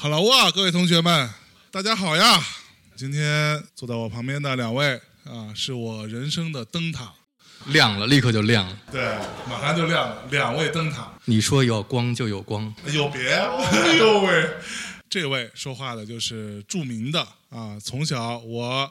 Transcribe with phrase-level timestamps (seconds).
[0.00, 1.28] Hello 啊，各位同学们，
[1.72, 2.40] 大家好呀！
[2.94, 7.12] 今天坐在我旁边的两位啊，是我人生的灯塔。
[7.66, 8.78] 亮了，立刻就亮了。
[8.92, 9.18] 对，
[9.50, 11.12] 马上就亮了，两位灯塔。
[11.24, 13.28] 你说有光就有光，有别？
[13.28, 14.48] 哎呦喂！
[15.10, 17.20] 这位说话的就是著名的
[17.50, 18.88] 啊，从小我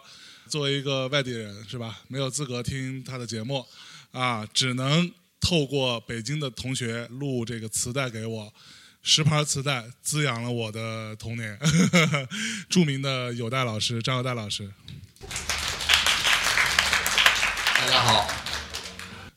[0.50, 3.66] 作为一个外地人是吧，没有资格听他的节目
[4.12, 8.54] 啊，只能透过北京的同学录这个磁带给我，
[9.10, 11.58] 十盘磁带滋养了我的童年。
[12.68, 14.70] 著名的有代老师张有代老师
[17.78, 18.30] 大家好。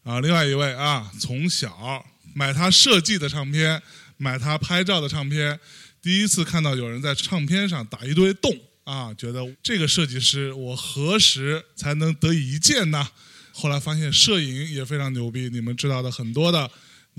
[0.03, 3.81] 啊，另外一位啊，从小买他设计的唱片，
[4.17, 5.61] 买他拍照的唱片，
[6.03, 8.53] 第一次看到有人在唱片上打一堆洞
[8.83, 13.09] 啊，觉得这个设计师我何时才能得以一见呢？
[13.53, 16.69] 后来发现摄影也非常牛逼，你们知道的很多的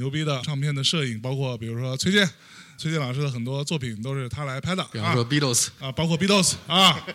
[0.02, 2.28] 牛逼的唱片的摄影，包括比如说崔健，
[2.76, 7.05] 崔健老师的很多作品都是他来拍的，比方说啊 Beatles，啊，包括 Beatles 啊，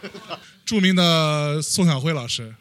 [0.65, 2.55] 著名的宋晓辉老师。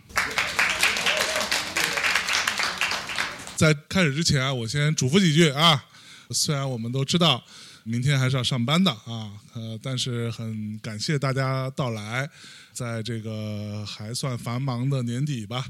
[3.55, 5.85] 在开始之前啊，我先嘱咐几句啊。
[6.31, 7.43] 虽然我们都知道
[7.83, 12.27] 明天还是要上班的啊，呃，但是很感谢大家到来，
[12.73, 15.63] 在这个还算繁忙的年底吧，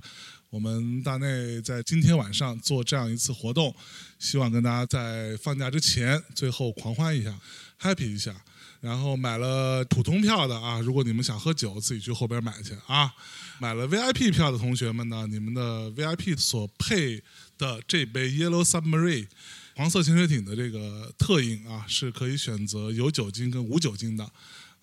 [0.50, 3.76] 我们大内在今天晚上做这样一次活动，
[4.20, 7.38] 希望跟大家在放假之前最后狂欢一下
[7.82, 8.36] ，happy 一下。
[8.82, 13.12] 然后买了普通票的啊，如果你们想喝酒，自己去后边买去啊。
[13.58, 17.24] 买了 VIP 票的同学们呢，你们的 VIP 所配
[17.58, 19.28] 的这杯 Yellow Submarine
[19.76, 24.30] 黄色潜水艇的这个特饮啊，是可以选择有酒精跟无酒精的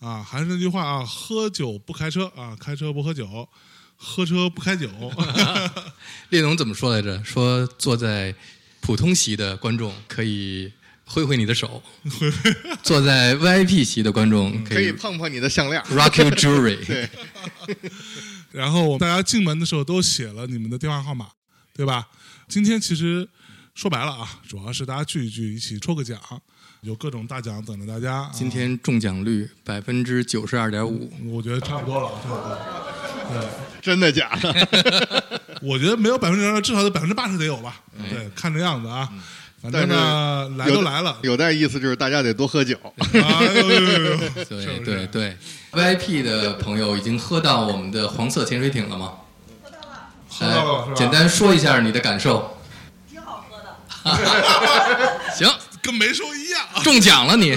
[0.00, 0.20] 啊。
[0.20, 3.48] 还是那句话啊，喝酒不开车啊，开车不喝酒，
[3.96, 4.88] 喝车不开酒。
[6.30, 7.22] 列侬怎么说来着？
[7.22, 8.34] 说坐在
[8.82, 10.70] 普通席的观众可以
[11.04, 11.82] 挥挥你的手，
[12.82, 15.80] 坐在 VIP 席的观众可以可以碰碰你的项链。
[15.84, 16.84] rock your jewelry。
[16.84, 17.08] 对，
[18.50, 21.28] 然后大家进门的时候都写了你们的电话号码，
[21.72, 22.08] 对吧？
[22.48, 23.26] 今天其实
[23.74, 26.20] 说白了啊，主要是大家聚一聚，一起抽个奖，
[26.82, 28.22] 有各种大奖等着大家。
[28.22, 32.48] 啊今天中奖率百分之九十二点五，我觉得差不多了，差不多
[33.80, 34.54] 真的假的？
[35.62, 37.76] 我觉得没有百分之二，至少得百分之八十得有吧？
[38.10, 39.08] 对，看这样子啊。
[39.62, 42.76] 反正呢，来都来了，有带意思就是大家得多喝酒。
[43.12, 45.36] 对 对对。
[45.72, 49.12] VIP 的朋友已经喝到我们的黄色潜水艇了吗？
[49.62, 50.94] 喝到了是吧？
[50.96, 52.58] 简单说一下你的感受。
[53.08, 55.34] 挺好喝的。
[55.34, 55.48] 行，
[55.80, 56.60] 跟没说一样。
[56.82, 57.56] 中奖了你。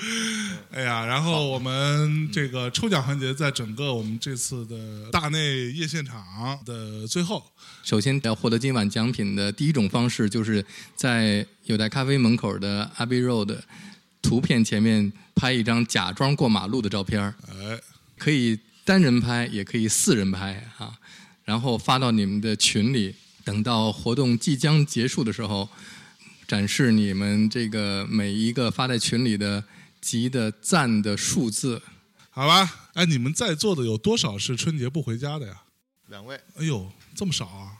[0.72, 7.44] 哎呀，然后我们这个抽奖环节在整个我们这次的大内夜现场的最后，
[7.82, 10.64] 首先要获得今晚奖品的第一种方式，就是
[10.96, 13.58] 在有代咖啡门口的 Abbey Road
[14.22, 17.80] 图片前面拍一张假装过马路的照片哎，
[18.16, 20.94] 可以单人拍，也可以四人拍啊，
[21.44, 23.14] 然后发到你们的群里。
[23.42, 25.66] 等到活动即将结束的时候，
[26.46, 29.64] 展示你们这个每一个发在群里的
[30.00, 31.80] 集的赞的数字。
[32.30, 35.62] 好吧，哎，你们在座的有多少是春节不回家的呀？
[36.06, 37.72] 两位，哎呦，这么少啊！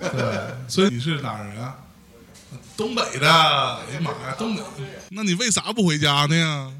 [0.00, 1.78] 对，所以你是哪儿人啊？
[2.76, 3.30] 东北的。
[3.30, 4.62] 哎呀妈呀，东北，
[5.10, 6.72] 那你为啥不回家呢呀？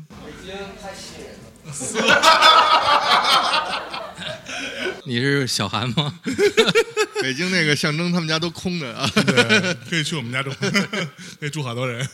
[5.04, 6.18] 你是小韩吗？
[7.22, 9.08] 北京那个象征他们家都空着啊。
[9.14, 10.50] 对，可以去我们家住，
[11.40, 12.06] 可以住好多人。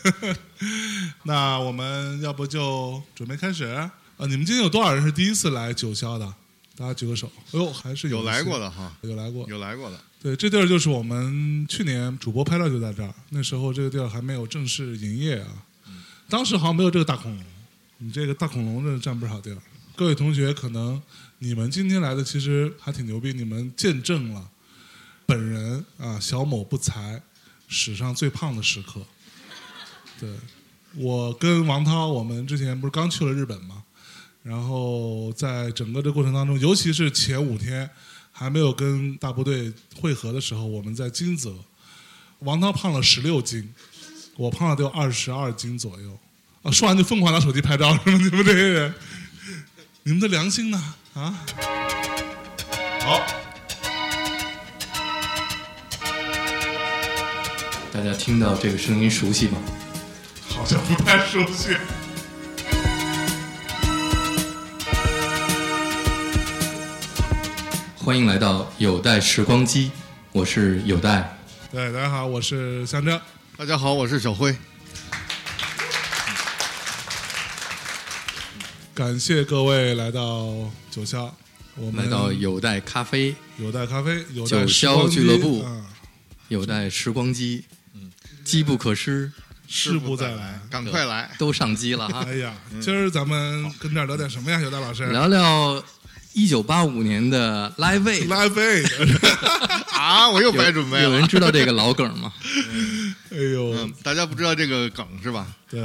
[1.24, 3.64] 那我们要不就准备开始？
[3.64, 6.34] 啊，你们今天有多少人是第一次来九霄的？
[6.76, 7.30] 大家举个手。
[7.52, 9.46] 哎呦，还是有来过的哈，有来过。
[9.48, 9.98] 有来过的。
[10.22, 15.48] 对，这地儿就是我们去年主播拍照就在这儿，那时候这个地儿还没有正式营业啊。
[16.28, 17.44] 当时好像没有这个大恐龙，
[18.04, 19.58] 你这个大恐龙真的占不少地儿。
[19.94, 21.00] 各位同学，可能
[21.38, 24.50] 你们今天来的其实还挺牛逼，你们见证了
[25.24, 27.22] 本人啊小某不才
[27.68, 29.00] 史上最胖的时刻。
[30.18, 30.28] 对，
[30.96, 33.84] 我跟王涛，我们之前不是刚去了日本吗？
[34.42, 37.88] 然后在整个这过程当中，尤其是前五天
[38.32, 41.54] 还没有跟大部队会合的时候，我们在金泽，
[42.40, 43.72] 王涛胖了十六斤，
[44.36, 46.18] 我胖了得有二十二斤左右。
[46.62, 48.18] 啊，说完就疯狂拿手机拍照，是吗？
[48.18, 48.94] 你们这些人，
[50.04, 50.94] 你们的良心呢？
[51.12, 51.34] 啊？
[53.00, 53.20] 好，
[57.92, 59.58] 大家听到这个声音熟悉吗？
[60.48, 61.76] 好像不太熟悉。
[67.96, 69.90] 欢迎来到有待时光机，
[70.30, 71.36] 我是有待。
[71.72, 73.20] 对，大家好，我是香蕉。
[73.56, 74.56] 大家好，我是小辉。
[78.94, 81.30] 感谢各位来到九霄，
[81.76, 85.86] 我们来到有待咖啡、有待咖啡、有九待时霄光俱乐部啊，
[86.48, 87.64] 有待时光机，
[88.44, 89.32] 机不可失，
[89.66, 90.60] 事不再来。
[90.70, 91.30] 赶快来！
[91.38, 92.36] 都上机了哈 哎。
[92.36, 95.06] 呀，今儿咱们跟这儿聊点什么呀，有待老师？
[95.06, 95.82] 聊聊
[96.34, 101.04] 一九八五年的 Live Aid，Live Aid， 啊，我又白准备了。
[101.04, 102.30] 有人知道这个老梗吗？
[103.32, 105.46] 哎呦嗯，，大家不知道这个梗是吧？
[105.70, 105.80] 对，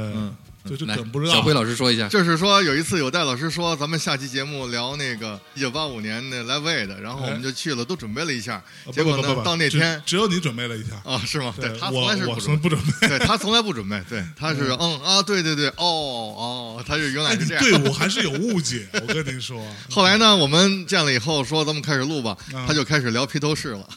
[0.86, 1.32] 来梗不知道。
[1.32, 2.08] 小辉老师说一下。
[2.08, 8.54] 就是说，有一次有戴老师说，咱们下期节目聊那个一九八五年的 Live Aid，然后我们就去了，都准备了一下。
[8.56, 11.54] 啊结果呢到那天只有你准备了一下，啊，是吗？
[11.60, 12.34] 对他从来是不准备。
[12.34, 13.08] 我从不准备。
[13.08, 17.64] 对他从来不准备，对，他是嗯啊，对对对，哦哦，他是原哎，来是这样。
[17.64, 19.64] 你对我还是有误解， 我跟您说。
[19.90, 23.88] 后来呢，我们见了以后说咱们开始录吧，啊他就开始聊披头士了。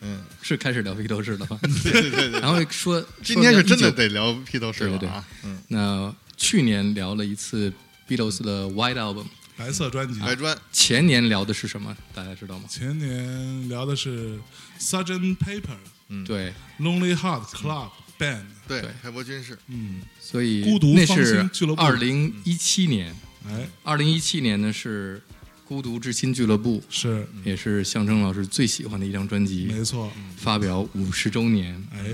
[0.00, 1.58] 嗯 是开始聊披头士了吗？
[1.82, 5.24] 对对对对，然后说今天是真的得聊披头士了对对对啊。
[5.44, 7.72] 嗯，那去年聊了一次
[8.06, 9.24] Beatles 的 White Album，
[9.56, 11.96] 白色专辑，白砖前年聊的是什么？
[12.14, 12.66] 大家知道吗？
[12.68, 14.38] 前年聊的是
[14.78, 15.36] Sgt.
[15.38, 15.78] Pepper
[16.08, 16.22] 嗯。
[16.24, 21.80] 对，Lonely Heart Club Band，对海波军事，嗯，所以孤独芳那是心俱乐部。
[21.80, 23.16] 二零一七年，
[23.48, 25.22] 哎，二零一七年呢是
[25.64, 27.26] 孤独之心俱乐部，是。
[27.44, 31.82] 也是象征老师最喜欢的一张专辑，没错，发表五十周年。
[31.94, 32.04] 哎，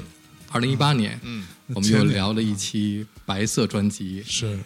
[0.52, 1.44] 二零一八年，嗯，
[1.74, 4.22] 我们又聊了一期白色专辑。
[4.24, 4.58] 是。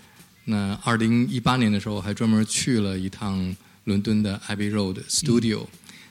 [0.44, 5.66] 那二零一八年的时候，还专门去了一趟伦敦的 Abbey Road Studio，、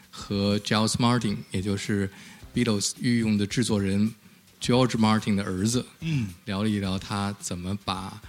[0.10, 2.10] 和 Giles Martin，也就是
[2.54, 4.14] Beatles 御用的制作人
[4.62, 8.22] George Martin 的儿子，嗯，聊了一聊他怎么把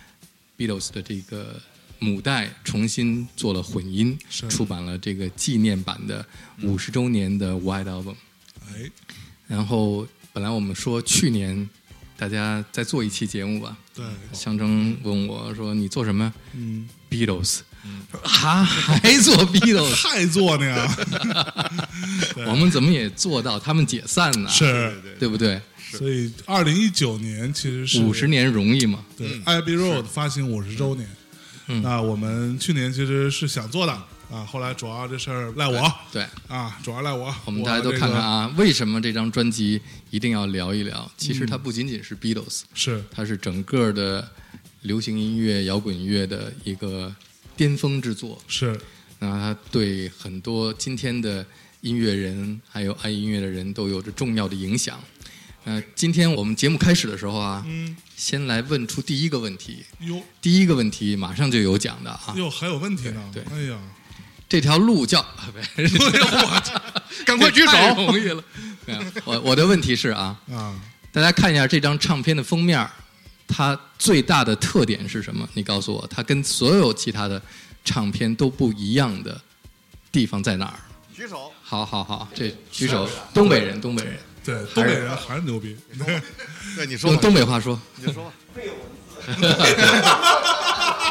[0.56, 1.60] Beatles 的这个
[1.98, 6.24] 母带重新做了混音是，出版了这个纪念版的
[6.62, 8.16] 五十周年的 White Album。
[8.68, 8.90] 哎，
[9.46, 11.68] 然后本来我们说去年
[12.16, 17.60] 大家再做一期节目吧，对，象征问我说：“你做什么嗯，？Beatles。”
[18.10, 19.94] 说啊，还做 Beatles？
[20.08, 20.96] 还做呢呀，
[22.46, 24.48] 我们怎么也做到他们解散呢？
[24.48, 25.60] 是，对不对？
[25.98, 29.00] 所以二零一九年其实是五十年容易嘛？
[29.16, 31.08] 对，Abbey Road 发行五十周年。
[31.68, 34.02] 嗯那我们去年其实是想做的
[34.32, 37.34] 啊，后来主要这事儿赖我对，啊，主要赖我。
[37.44, 41.12] 我们大家都看看啊，为什么这张专辑一定要聊一聊？
[41.18, 44.26] 其实它不仅仅是 Beatles，这个，是它是整个的
[44.80, 47.14] 流行音乐、摇滚乐的一个
[47.54, 48.40] 巅峰之作。
[48.48, 48.74] 是，
[49.18, 51.44] 那它对很多今天的
[51.82, 54.98] 音乐人还有爱音乐的人都有着重要的影响。
[55.64, 59.84] 那今天我们节目开始的时候啊，嗯，先来问出第一个问题。
[60.00, 63.30] 哟第一个问题马上就有奖的啊，哟，还有问题呢？
[63.32, 63.78] 对哎呀，
[64.52, 65.98] 这条路叫，啊不是
[67.24, 68.44] 赶快举手太容易了。
[69.24, 70.78] 我我的问题是啊，啊，
[71.10, 72.86] 大家看一下这张唱片的封面，
[73.48, 75.48] 它最大的特点是什么？
[75.54, 77.40] 你告诉我，它跟所有其他的
[77.82, 79.40] 唱片都不一样的
[80.10, 80.74] 地方在哪儿？
[81.16, 81.50] 举手。
[81.62, 85.74] 好好好，这举手，东北人，东北人，对，东北人还是牛逼。
[86.76, 88.32] 对，你说用，东北话说，你就说吧。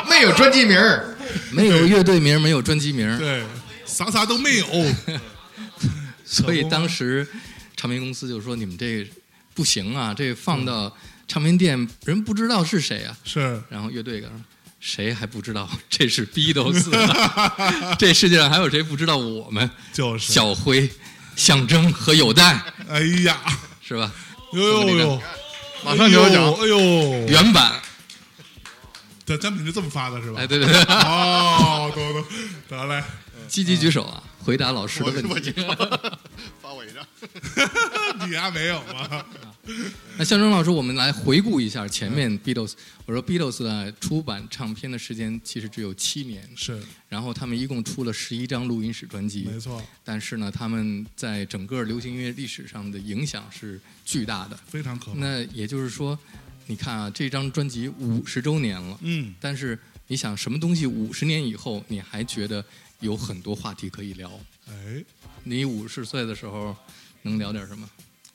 [0.08, 1.11] 没有专辑名儿，
[1.52, 3.44] 没有乐队名，没有专辑名，对，
[3.86, 4.66] 啥啥都没有。
[6.26, 7.28] 所以当时
[7.76, 9.06] 唱片公司就说：“你们这
[9.54, 10.96] 不行啊，这放到
[11.28, 13.18] 唱片店人不知道是谁啊。
[13.24, 14.30] 是”然后乐队说
[14.80, 15.70] ：“谁还不知道？
[15.90, 16.96] 这是 Beatles？
[16.98, 17.96] 啊。
[18.00, 19.70] 这世界上还有谁不知道我们？
[19.92, 20.90] 就是，小辉、
[21.36, 23.38] 象征和有待哎呀，
[23.84, 24.12] 是吧？
[24.54, 25.22] 呦呦呦，
[25.84, 26.44] 马上就要讲。
[26.54, 26.80] 哎呦，
[27.28, 27.74] 原版，
[29.32, 30.42] 这奖品是这么发的是吧？
[30.42, 32.26] 哎，对对对，哦，懂懂，
[32.68, 33.02] 得嘞，
[33.48, 35.54] 积极举手啊，回答老师的问题。
[36.62, 37.06] 发我一张。
[38.30, 39.26] 你还没有吗？
[40.18, 42.74] 那向征老师，我们来回顾一下前面 Beatles。
[43.06, 54.60] 我说 Beatles 呢出版唱片的时间其实只有七年，是，然后他们一共出了十一张录音室专辑，没错，但是呢，他们在整个流行音乐历史上的影响是巨大的。
[54.68, 55.18] 非常可怕。
[55.20, 56.18] 那也就是说，
[56.72, 62.64] 你看啊，这张专辑五十周年了，嗯，但是你想，什么东西五十年以后你还觉得
[63.02, 64.32] 有很多话题可以聊？
[64.70, 65.04] 哎，
[65.44, 66.74] 你五十岁的时候
[67.24, 67.86] 能聊点什么？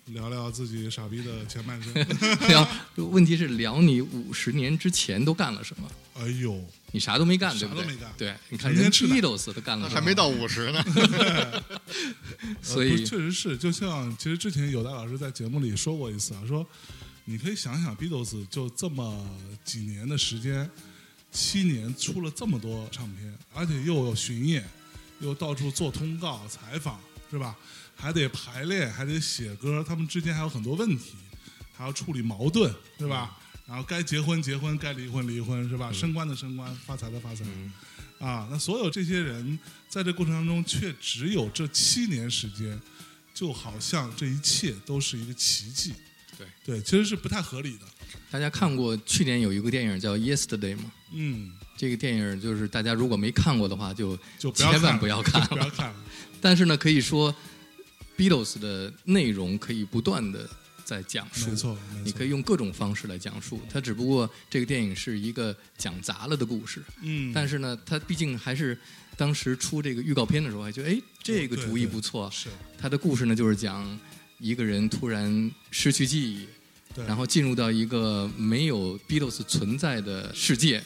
[0.08, 1.94] 聊聊自己傻逼的前半生。
[2.46, 5.90] 聊，问题是聊你五十年之前都干了什么？
[6.18, 6.62] 哎呦，
[6.92, 7.84] 你啥都没干，对啥不对？
[7.84, 9.88] 都没干对，你看人成天吃奶 Beatles 都干了？
[9.88, 10.84] 还没到五十呢。
[12.60, 16.64] 所以呃确实是，就像其实之前有戴老师在节目里说过一次啊，说
[17.28, 19.28] 你可以想想 Beatles 就这么
[19.64, 20.70] 几年的时间，
[21.32, 24.64] 七年出了这么多唱片，而且又有巡演，
[25.18, 27.56] 又到处做通告、采访，是吧？
[27.96, 31.16] 还得排练，还得写歌，他们之间还有很多问题，
[31.76, 33.36] 还要处理矛盾，对吧？
[33.66, 35.90] 然后该结婚结婚，该离婚离婚，是吧？
[35.90, 37.44] 嗯升官的升官，发财的发财，
[38.20, 42.80] 啊，那所有这些人在这过程当中，却只有这七年时间，
[43.34, 45.92] 就好像这一切都是一个奇迹。
[46.36, 47.84] 对对，其实是不太合理的。
[48.30, 50.92] 大家看过去年有一个电影叫《Yesterday》吗？
[51.12, 55.96] 嗯，这个电影就是大家如果没看过的话，就就千万不要看不要看了。
[56.40, 57.34] 但是呢，可以说
[58.16, 60.48] Beatles 的内容可以不断的
[60.84, 63.60] 在讲述，没错，没错你可以用各种方式来讲述。
[63.70, 68.78] 它只不过这个电影是一个讲砸了的故事，嗯，但是呢，它毕竟还是
[69.16, 72.30] 当时出这个预告片的时候，还觉得哎，这个主意不错。
[72.30, 73.98] 是它的故事呢，就是讲
[74.38, 76.46] 一个人突然失去记忆，
[76.94, 80.82] 对，然后进入到一个没有 Beatles 存在的世界，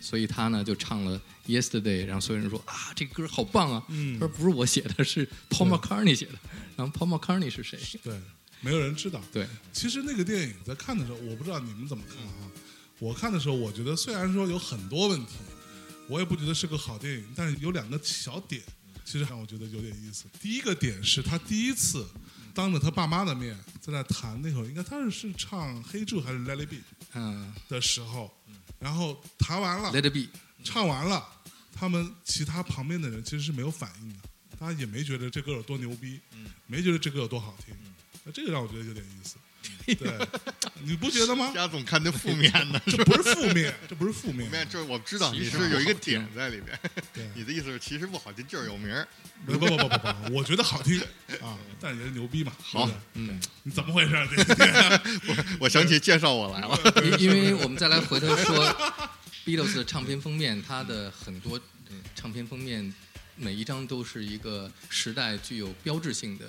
[0.00, 3.84] 所以他呢就唱了 Yesterday，然后所有人说啊，这个歌好棒啊。
[3.88, 6.34] 嗯他说不是我写的，是 Paul McCartney 写的。
[6.76, 7.78] 然后 Paul McCartney 是谁？
[8.04, 8.20] 对，
[8.60, 9.20] 没有人知道。
[9.32, 12.50] 对，其实那个电影在看的时候，我不知道你们怎么看啊。
[13.00, 15.34] 我看的时候，我觉得虽然说有很多问题，
[16.08, 18.62] 我也不觉得是个好电影，但是有两个小点，
[19.04, 20.24] 其实让我觉得有点意思。
[20.40, 22.06] 第一个点是他第一次
[22.58, 26.76] 当着他爸妈的面在那弹那首，应该他是是唱《黑柱》还是《Let It Be》
[27.14, 27.54] 嗯。
[27.68, 28.36] 的时候，
[28.80, 30.26] 然后弹完了，，Let It Be，
[30.64, 31.24] 唱完了，
[31.72, 34.16] 他们其他旁边的人其实是没有反应的，
[34.58, 36.18] 大家也没觉得这歌有多牛逼，
[36.66, 37.72] 没觉得这歌有多好听，
[38.24, 39.36] 那这个让我觉得有点意思。
[39.86, 40.12] 对，
[40.82, 41.50] 你不觉得吗？
[41.54, 46.78] 家总看的负面的，这不是负面，这不是负面负，面就是我知道你其实是有一个点在里边。
[47.14, 49.06] 对 你的意思是其实不好听，就是有名儿。
[49.46, 49.98] 不不不不不
[50.28, 51.00] 不，我觉得好听
[51.40, 52.52] 啊，但也是牛逼嘛。
[52.60, 54.26] 好嗯，你怎么回事儿？
[54.26, 56.78] 这个我想起介绍我来了。
[57.18, 58.66] 因因为我们再来回头说
[59.46, 61.58] Beatles 的唱片封面，它的很多
[62.14, 62.92] 唱片封面
[63.36, 66.44] 每一张都是一个时代具有标志性的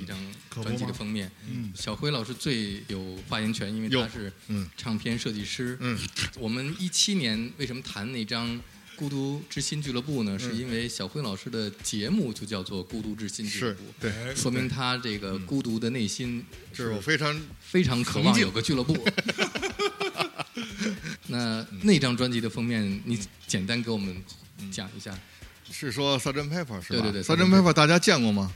[0.00, 0.16] 一张
[0.50, 1.30] 专辑的封面。
[1.48, 5.76] 嗯小辉老师最有发言权，因为他是嗯唱片设计师。
[5.80, 5.98] 嗯，
[6.38, 8.48] 我们一七年为什么谈那张
[8.96, 10.38] 《孤独之心俱乐部》呢？
[10.38, 18.96] 是因为小辉老师的节目就叫做《孤独之心俱乐部》，对，哎说明他这个孤独的内心就是我非常非常渴望有个俱乐部。
[21.26, 24.22] 那那张专辑的封面，你简单给我们
[24.70, 25.18] 讲一下。
[25.72, 26.48] 是说 Sgt.
[26.50, 27.00] Pepper 是吧？
[27.00, 27.48] 对对对 Sgt.
[27.48, 28.52] Pepper 大家见过吗？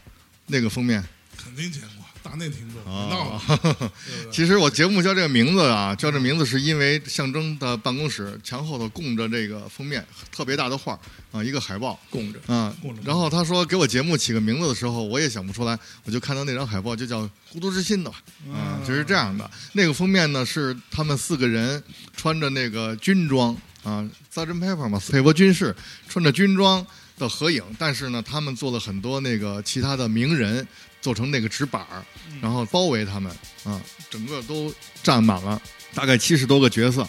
[0.47, 1.02] 那个封面
[1.40, 3.92] 肯定见过，大内听众，闹了，
[4.30, 10.99] 其实我节目叫这个名字啊，叫这名字是因为象征的办公室墙后头供着这个封面特别大的画
[11.30, 13.00] 啊，一个海报供着，啊供着。
[13.04, 18.21] 然后他说给我节目起个名字的时候，我也想不出来，我就看到那张海报就叫《孤独之心》的吧
[18.52, 19.49] 啊，就是这样的。
[19.73, 21.83] 那个封面呢是他们四个人
[22.16, 24.59] 穿着那个军装啊，Sgt.
[24.59, 25.75] Pepper 嘛，佩伯军士
[26.09, 26.85] 穿着军装
[27.16, 30.66] 的合影，但是呢，他们做了很多那个其他的名人
[31.00, 32.05] 做成那个纸板儿，
[32.40, 33.31] 然后包围他们
[33.64, 35.61] 啊，整个都占满了
[35.95, 37.07] 大概七十多个角色，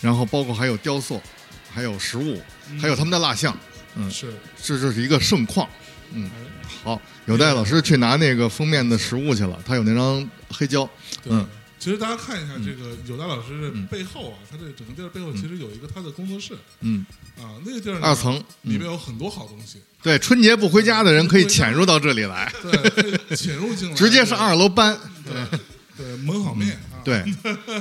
[0.00, 1.20] 然后包括还有雕塑，
[1.72, 2.40] 还有实物，
[2.80, 3.56] 还有他们的蜡像，
[3.94, 5.68] 嗯，是，这就是一个盛况。
[6.12, 6.68] 嗯，哎。
[6.84, 10.88] 好，有戴老师去拿那个封面的实物去了，他有那张黑胶，
[11.24, 11.46] 嗯。
[11.78, 16.56] 其实大家看一下这个有大老师的背后啊，他这整个地儿背后其实有一个他的工作室。
[16.80, 17.06] 嗯，
[17.38, 24.98] 啊，那个地儿二层，里嗯面有很多好东西，对，春节不回家的人可以潜入到这里来，对，潜入进来，直接上二楼搬。
[25.24, 25.58] 对
[25.96, 27.24] 对焖好面啊，对，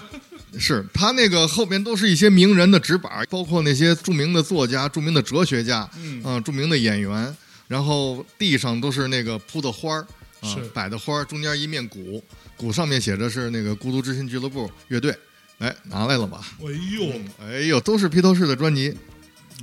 [0.59, 6.23] 是他那个后边都是一些名人的纸板，包括那些著名的作家、著名的哲学家，嗯。
[6.23, 7.35] 啊、著名的演员，
[7.67, 10.07] 然后地上都是那个铺的花儿，
[10.41, 12.23] 啊是，摆的花儿，中间一面鼓，
[12.55, 15.17] 鼓上面写着是那个孤独之心俱乐部乐队，
[15.59, 16.45] 哎，拿来了吧？
[16.59, 16.65] 哎
[16.95, 18.95] 呦，哎呦，都是披头士的专辑，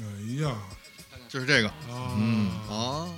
[0.00, 0.56] 哎呀，
[1.28, 3.14] 就是这个，啊，嗯，哦，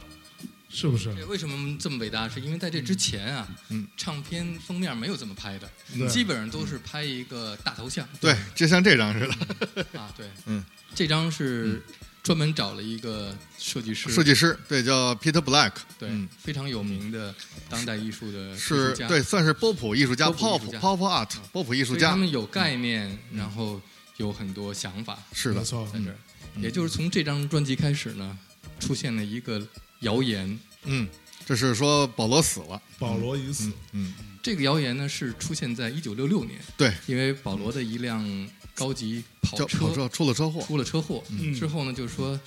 [0.68, 1.12] 是不是？
[1.26, 2.28] 为什么这么伟大？
[2.28, 5.70] 是因为在这之前啊，嗯唱片封面没有这么拍的，
[6.08, 8.08] 基本上都是拍一个大头像。
[8.20, 9.28] 对，就像这张似
[9.74, 11.82] 的，啊，对，嗯，这张是
[12.22, 16.28] 专门找了一个设计师，设计师，对，叫 Peter Black，对、嗯。
[16.38, 17.34] 非常有名的
[17.68, 20.78] 当代艺术的艺是对，算是波普艺术家，pop 波普艺术家。
[20.78, 23.80] Pop art，波普艺术家，他们有概念，然后
[24.18, 25.56] 有很多想法是的。
[25.56, 26.16] 没，错，在这儿。
[26.54, 26.62] 嗯。
[26.62, 28.38] 也就是从这张专辑开始呢，
[28.78, 29.60] 出现了一个
[30.00, 30.58] 谣言。
[30.84, 31.08] 嗯，
[31.44, 41.54] 这是说保罗死了，保罗已死，嗯，这个谣言呢是出现在一九六六年，对，因为保罗的一辆高级跑车出了车祸，出了车祸，嗯。
[41.54, 42.38] 之后呢，就说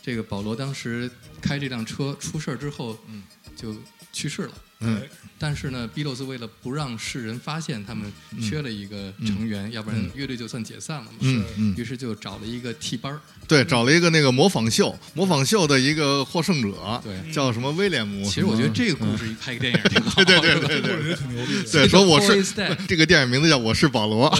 [0.00, 3.24] 这个保罗当时开这辆车出事儿之后，嗯。
[3.56, 3.74] 就
[4.12, 4.54] 去世了。
[4.80, 4.96] 嗯。
[4.96, 5.08] 哎
[5.42, 11.16] 但是呢，Beatles 为了不让世人发现他们缺了一个成员，要不然乐队就算解散了嘛。
[11.20, 13.18] 嗯嗯，于是就找了一个替班儿，
[13.48, 17.32] 对，找了一个那个模仿秀，模仿秀的一个获胜者，对。
[17.32, 18.22] 叫什么威廉姆。
[18.28, 20.22] 其实我觉得这个故事一拍个电影挺好。
[20.24, 21.72] 对对对这个人挺牛逼的。
[21.72, 22.44] 对，说我是
[22.86, 24.30] 这个电影名字叫《我是保罗》，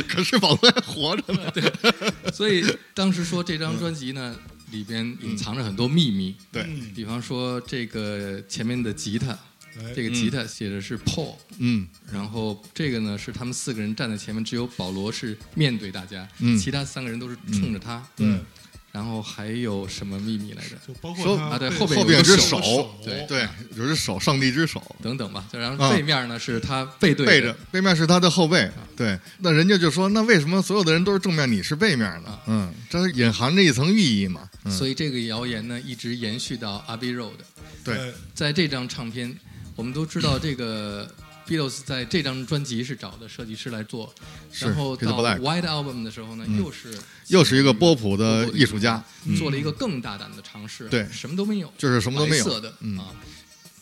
[0.08, 1.50] 可是保罗还活着呢。
[1.50, 1.70] 对。
[2.32, 4.34] 所以当时说这张专辑呢，
[4.70, 6.34] 里边隐藏着很多秘密。
[6.52, 9.32] 对，嗯比方说这个前面的吉他，
[9.78, 9.92] 哎。
[9.94, 11.86] 这个吉他写的是 Paul，嗯。
[12.12, 16.58] 然后这个呢是他们四个人站在前面，只有保罗是面对大家，嗯。
[16.58, 18.06] 其他三个人都是冲着他。
[18.16, 18.26] 对，
[18.90, 20.76] 然后还有什么秘密来着？
[20.86, 24.82] 就包括说啊对后边有后边有只手手，对对，有只手，上帝之手。
[25.02, 25.46] 等等吧。
[25.52, 32.42] 然后啊背面呢是他背对背着背面是他的后背，对，那人家就说，那为什么所有的人都是正面，你是背面呢啊？
[32.46, 34.48] 嗯，这是隐含着一层寓意嘛。
[34.64, 37.32] 嗯，所以这个谣言呢一直延续到 Abbey Road。
[37.84, 39.34] 对，在这张唱片，
[39.76, 41.08] 我们都知道这个
[41.48, 44.12] Beatles 在这张专辑是找的设计师来做，
[44.58, 46.92] 然后到 White Album 的时候呢，嗯又是
[47.28, 49.02] 又是一个波普的艺术家，
[49.38, 51.06] 做了一个更大胆的尝试，对。
[51.10, 52.44] 什么都没有，就是什么都没有。
[52.44, 52.98] 白色的嗯。
[52.98, 53.14] 啊，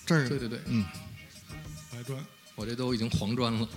[0.04, 0.84] 这儿对对对，嗯。
[1.92, 2.24] 白砖，
[2.54, 3.68] 我这都已经黄砖了。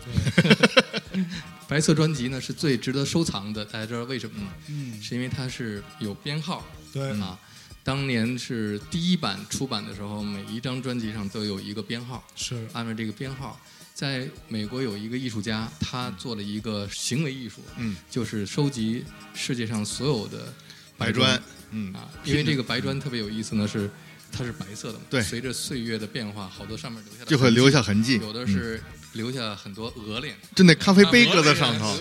[1.67, 4.41] 白色专辑呢是最值得收藏的，大家知道为什么？
[4.41, 4.51] 吗？
[4.67, 6.65] 嗯，是因为它是有编号。
[6.91, 7.38] 对，啊。
[7.81, 13.59] 当年是第一版出版的时候，每一张专辑上都有一个编号，是，按照这个编号，
[14.00, 19.03] 在美国有一个艺术家，他做了一个行为艺术，嗯，就是收集
[19.34, 20.53] 世界上所有的
[20.98, 21.32] 白砖。
[21.32, 21.94] 砖，嗯。
[21.94, 23.91] 啊，因为这个白砖特别有意思呢，是
[24.32, 25.22] 它是白色的嘛，对。
[25.22, 28.82] 随着岁月的变化，好多上面留下就会留下痕迹，有的是
[29.15, 31.94] 留下很多鹅脸，就那咖啡杯搁在上头，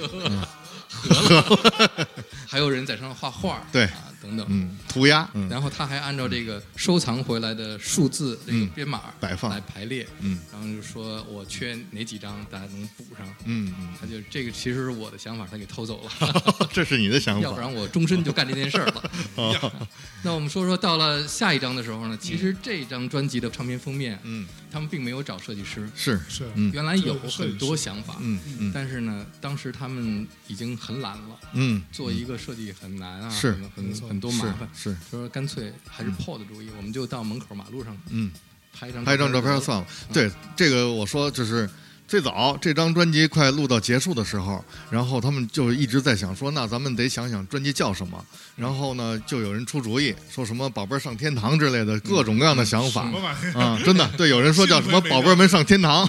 [2.47, 3.87] 还有人在上面画画，对。
[3.87, 4.47] 啊等等。
[4.49, 5.49] 嗯，涂鸦，嗯。
[5.49, 9.51] 然后他还按照这个收藏回来的数字这个编码摆放。
[9.51, 10.39] 来排列，嗯。
[10.53, 13.27] 然后就说我缺哪几张，大家能补上。
[13.45, 17.43] 嗯他就这个其实是我的想法，他给偷走了，嗯， 这是你的想法。
[17.43, 19.11] 要不，然我终身就干这件事儿了。
[19.37, 19.73] 哦
[20.23, 26.71] 那我们说说到了下一张的时候呢，其实这张专辑的唱片封面，嗯，他们并没有找设计师，是，是，嗯。
[26.73, 28.73] 原来有很多想法，嗯嗯。
[28.75, 33.53] 但是呢，当时他们已经很懒了，嗯，做一个设计很难啊，是。
[33.53, 38.31] 很很很多麻烦，是是，说干脆还是 Paul 的主意，我们就到门口马路上嗯。
[38.71, 39.87] 拍一张拍张照片算了。
[40.13, 41.69] 对，这个我说就是
[42.09, 48.25] 最早这张专辑快录到结束的时候，然后他们就一直在想说，那咱们得想想专辑叫什么。
[48.57, 53.03] 然后呢，就有人出主意，说什么“宝贝儿上天堂”之类的各种各样的想法？
[53.55, 56.09] 啊、真的，对，有人说叫什么“宝贝儿们上天堂”，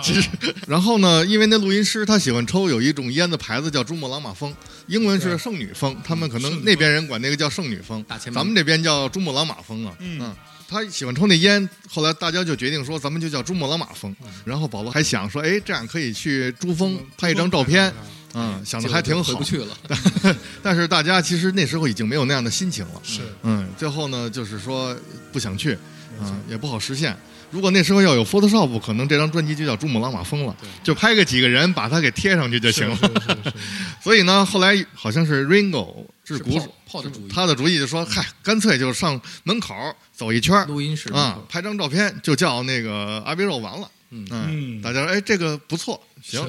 [0.00, 0.28] 其实，
[0.68, 4.54] 然后呢，因为那录音师他喜欢抽有一种烟的牌子叫珠穆朗玛峰，
[4.86, 9.92] 英文是圣女峰，他们可能那边人管那个叫圣女峰咱们这边叫珠穆朗玛峰啊。
[9.98, 10.32] 嗯
[10.70, 14.14] 他喜欢抽那烟，后来大家就决定说，咱们就叫珠穆朗玛峰。
[14.44, 17.92] 然后保罗还想说，哎，这样可以去珠峰拍一张照片，
[18.34, 19.22] 嗯，想的还挺好。
[19.22, 19.42] 回不。
[19.42, 19.76] 去了。
[20.62, 24.96] 但是大家其实那时候已经没有那样的心情了，是，嗯，最后呢，就是说
[25.32, 25.76] 不想去，
[26.20, 27.16] 嗯，也不好实现。
[27.50, 30.56] 如果那时候要有 Photoshop，可能这张专辑就叫珠穆朗玛峰了。
[30.60, 33.10] 对，就拍个几个人把它给贴上去就行了。
[34.00, 39.72] 所以呢，后来好像是 Ringo 是是鼓 Paul 的主意他的主意就说，嗨，干脆就上门口
[40.12, 43.88] 走一圈录音室啊，拍张照片就叫那个阿比肉完了。
[44.10, 46.44] 嗯嗯大家说哎，这个不错，行，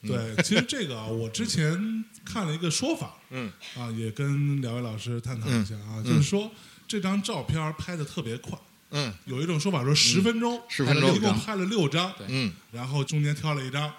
[0.00, 3.52] 对，其实这个啊，我之前看了一个说法，嗯。
[3.76, 6.04] 啊，也跟两位老师探讨一下啊，嗯。
[6.04, 6.50] 就是说
[6.88, 8.58] 这张照片拍的特别快，
[8.92, 9.12] 嗯。
[9.26, 12.50] 有一种说法说十分钟，10分钟一共拍了六张，对嗯。
[12.70, 13.92] 然后中间挑了一张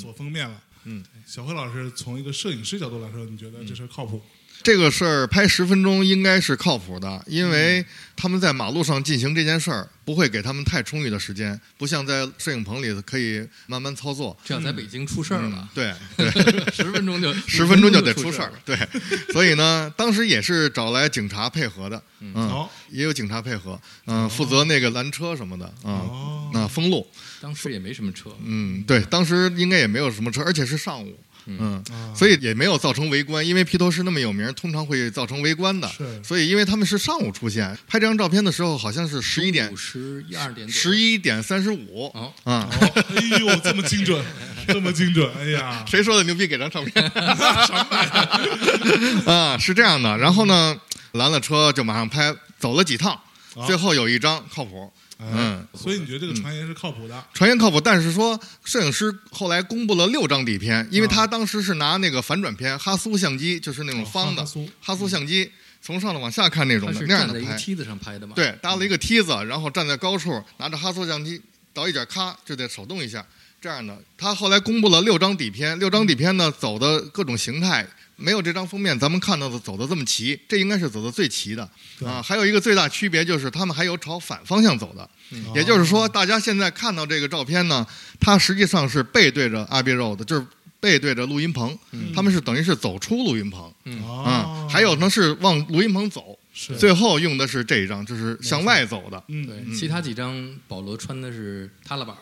[0.00, 0.62] 做封面了。
[0.84, 4.22] 嗯，小辉老师从一个摄影师角度来说，你觉得这事靠谱？
[4.62, 7.84] 这个事儿拍十分钟应该是靠谱的，因为
[8.16, 14.36] 他们在马路上进行这件事儿，不会给他们太充裕的时间，不像在摄影棚里可以慢慢操作。
[14.44, 18.58] 这样在北京出事儿了，对 对，十分钟就 十分钟就得出出事儿了。
[18.64, 18.76] 对，
[19.32, 27.06] 所以呢，当时也是找来警察配合的，嗯，好，也有警察配合，嗯，负责那个拦车什么的，啊，哦，那封路，
[27.40, 32.14] 当时也没什么车，嗯，对，当时应该也没有什么车，而且是上午，嗯，啊。
[32.14, 35.88] 所以也没有造成围观，因为披头士那么有名，通常会造成围观的。
[35.88, 36.22] 是。
[36.22, 39.72] 所以因为他们是上午出现，拍这张照片的时候好像是十一点。
[39.72, 42.10] 五十一二点十一点三十五。
[42.14, 42.68] 哦，啊。
[42.70, 44.22] 哦，哎呦，这么精准，
[44.68, 46.46] 这么精准，哎呀，谁说的牛逼？
[46.46, 47.04] 给张照片。
[49.26, 50.16] 啊，是这样的。
[50.18, 50.76] 然后呢，
[51.12, 53.12] 拦了车就马上拍，走了几趟，
[53.54, 53.66] 啊。
[53.66, 54.92] 最后有一张靠谱，
[55.22, 57.24] 嗯，所以你觉得这个传言是靠谱的？
[57.34, 65.50] 传言靠谱，但是说摄影师后来公布了六张底片，因为他当时是拿那个反转片哈苏相机，就是那种方的哦哈苏哈苏相机，
[65.82, 67.40] 从上头往下看那种的那样的拍。
[67.40, 68.34] 站在一个梯子上拍的嘛？
[68.34, 71.40] 对，搭了一个梯子，然后站在高处，拿着哈苏相机
[71.74, 73.24] 倒一点，咔就得手动一下，
[73.60, 73.96] 这样的。
[74.16, 77.86] 他后来公布了六张底片，六张底片呢走的各种形态，
[78.20, 81.68] 没有这张封面咱们看到的走的这么齐，这应该是走的最齐的
[82.04, 82.22] 啊。
[82.22, 85.08] 还有一个最大区别就是他们还有朝反方向走的，
[85.54, 87.86] 也就是说，大家现在看到这个照片呢，
[88.20, 90.46] 它实际上是背对着 Abbey Road，就是
[90.78, 91.78] 背对着录音棚，
[92.14, 93.72] 他们是等于是走出录音棚。
[94.06, 102.16] 哦啊，还有呢是往录音棚走，是最后用的是这一张，就是向外走的嗯对，其他几张保罗穿的是踏拉板，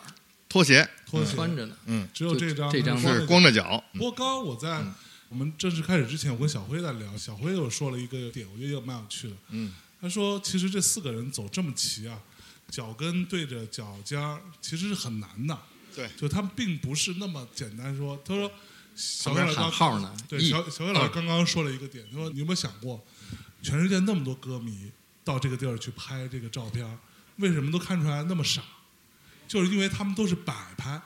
[0.49, 1.75] 拖鞋，拖鞋，穿着呢。
[1.85, 4.81] 嗯，只有这张这张是是光着脚，不过刚刚我在
[5.29, 9.35] 我们正式开始之前，我跟小辉在聊，小辉又说了一个点，我觉得也蛮有趣的。
[9.49, 12.19] 嗯，他说其实这四个人走这么齐啊，
[12.69, 15.57] 脚跟对着脚尖儿，其实是很难的。
[15.95, 18.19] 对就他们并不是那么简单说。
[18.25, 18.51] 他说
[18.95, 22.99] 小辉老师刚喊号呢对，小小辉老师刚刚说了一个点，他说你有没有想过，
[23.61, 24.91] 全世界那么多歌迷
[25.23, 26.99] 到这个地儿去拍这个照片，
[27.35, 28.63] 为什么都看出来那么傻？
[29.47, 30.99] 就是因为他们都是摆拍，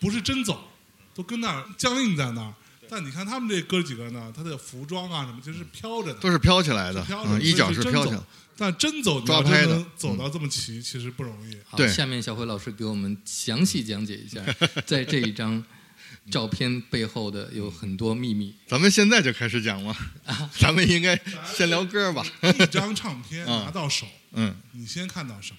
[0.00, 0.68] 不是真走，
[1.14, 2.52] 都跟那儿僵硬在那儿。
[2.90, 8.20] 但你看他们这哥几个呢，他的服装啊什么，其实是飘着的，都是飘起来的，飘着的，嗯，一脚是飘起来。
[8.56, 11.56] 但真走，抓拍的走到这么齐，其实不容易。
[11.68, 14.40] 好，对下面小辉老师给我们详细讲解一下，
[14.84, 15.62] 在这一张
[16.30, 18.52] 照片背后的有很多秘密。
[18.66, 19.94] 咱们现在就开始讲吗？
[20.58, 21.16] 咱们应该
[21.54, 22.24] 先聊歌吧。
[22.58, 25.58] 一张唱片 嗯拿到手，嗯，你先看到什么？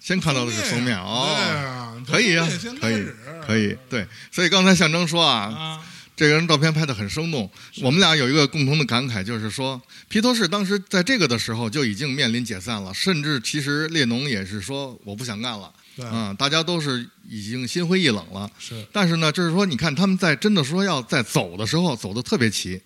[0.00, 2.48] 先看到的是封面哦，啊，可以啊
[2.80, 3.06] 可以，
[3.46, 3.76] 可以。
[3.90, 5.86] 对，所以刚才象征说啊，啊，
[6.20, 7.50] 这个人照片拍得很生动。
[7.80, 18.50] 我们俩有一个共同的感慨，就是说，披头士当时在这个的时候就已经面临解散了，甚至其实列侬也是说我不想干了，对，嗯，大家都是已经心灰意冷了。
[18.58, 22.78] 是但是呢，就是说，你看他们在真的说要在走的时候走的特别齐。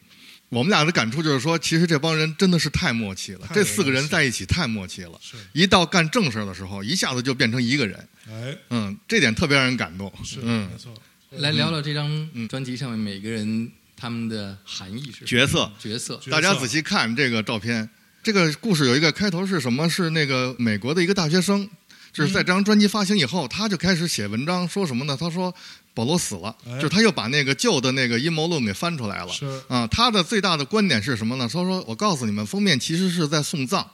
[0.51, 5.19] 我们俩的感触就是说，其实这帮人真的是太默契了，这四个人在一起太默契了。
[5.21, 8.09] 是，一到干正事儿的时候，一下子就变成一个人。
[8.29, 10.13] 哎，嗯，这点特别让人感动。
[10.23, 10.95] 是，嗯没，错，
[11.39, 16.21] 来聊聊这张嗯专辑上面每个人他们的含义是角色角色。
[16.31, 17.89] 大家仔细看这个照片，
[18.23, 19.89] 这个故事有一个开头是什么？
[19.89, 21.69] 是那个美国的一个大学生，
[22.13, 25.17] 就是在这张专辑发行以后，他就开始写文章，说什么呢？
[25.19, 25.55] 他说
[25.95, 29.33] 保罗死了，哎就是他又把那个旧的那个阴谋论给翻出来了。
[29.33, 31.49] 是啊，他的最大的观点是什么呢？
[31.51, 33.89] 他说：“我告诉你们，封面其实是在送葬。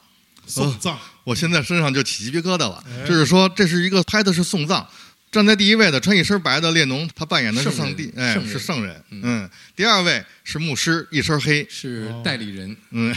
[0.47, 2.83] 送葬，我现在身上就起鸡皮疙瘩了。
[2.89, 4.85] 哎就是说，这是一个拍的是送葬。
[5.31, 9.03] 站在第一位的穿一身白的列侬，他扮演的是上帝，哎是圣人。
[9.11, 11.65] 嗯嗯，第二位是牧师，一身黑。
[11.71, 13.15] 是代理人，嗯，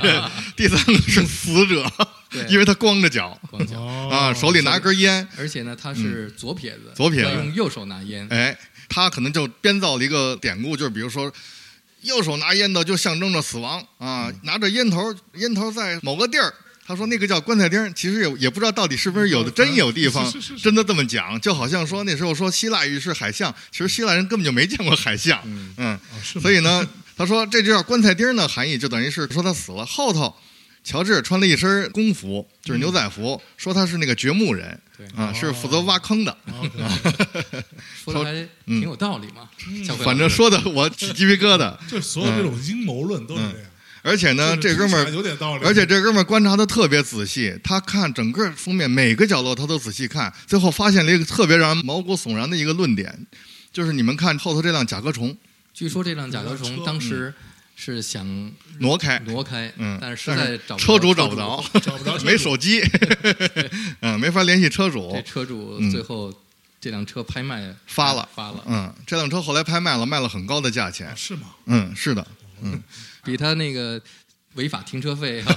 [0.56, 1.84] 第三个是死者
[2.30, 8.26] 对，因为他光着脚光脚，哦啊，手里拿根烟，而且呢，他是左撇子，嗯左撇子用右手拿烟。
[8.30, 8.56] 哎，
[8.88, 11.32] 他可能就编造了一个典故，就是比如说。
[12.02, 16.50] 右手拿烟的就象征着死亡啊，拿着烟头，烟头在某个地儿，
[16.90, 20.28] 他说那个叫棺材钉，其实也也不知道到底是不是有的真有地方
[20.60, 25.40] 真的这么讲，就好像说那时候说希腊语是海象，其实希腊人根本就没见过海象，
[25.76, 26.84] 嗯所以呢，
[27.16, 29.86] 他说这就叫棺材钉的含义，就等于是说他死了。
[29.86, 30.34] 后头，
[30.82, 36.36] 乔治穿了一身工服，就是牛仔服，说他是那个掘墓人，对啊，是负责挖坑的。
[38.04, 38.32] 说的还
[38.66, 39.48] 挺有道理嘛。
[40.02, 41.76] 反正说的我起鸡皮疙瘩。
[41.88, 43.69] 就所有这种阴谋论都是这样。
[44.02, 53.26] 而且呢，这哥们儿，点道理，而且这哥们儿观察的特别仔细，他看整个封面每个角落他都仔细看，最后发现了一个特别让人毛骨悚然的一个论点，
[53.72, 55.36] 就是你们看后头这辆甲壳虫。
[55.72, 57.32] 据说这辆甲壳虫当时
[57.76, 62.82] 是想挪开，挪开，嗯，但是实在找不车主找找不着，找不着 没手机，
[64.00, 65.12] 嗯，没法联系车主。
[65.14, 65.90] 这，车主嗯。
[65.90, 66.32] 最后
[66.80, 68.28] 这辆车拍卖发了。
[68.34, 71.08] 发了，嗯，这辆车后来拍卖了，卖了很高的价钱。
[71.08, 71.42] 啊，是吗？
[71.66, 72.26] 嗯，是的，
[73.24, 74.00] 比他那个
[74.54, 75.52] 违法停车费 要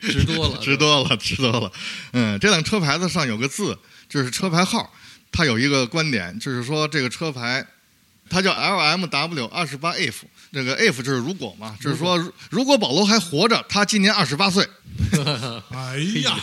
[0.00, 1.72] 值多了，值多了，值多了。
[2.12, 4.92] 嗯，这辆车牌子上有个字，就是车牌号。
[5.32, 7.64] 他有一个观点，就是说这个车牌，
[8.28, 10.14] 它叫 L M W 二十八 if。
[10.52, 14.68] 这个 if 就是如果嘛，就是说如如果保罗还活着，他今年二十八岁。
[15.70, 16.36] 哎呀，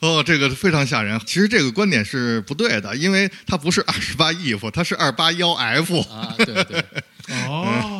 [0.00, 1.20] 哦，这个非常吓人。
[1.24, 6.00] 其实这个观点是不对的，因为它不是二十八 if，它是二八幺 f。
[6.10, 6.84] 啊，对对，
[7.46, 7.97] 哦，嗯，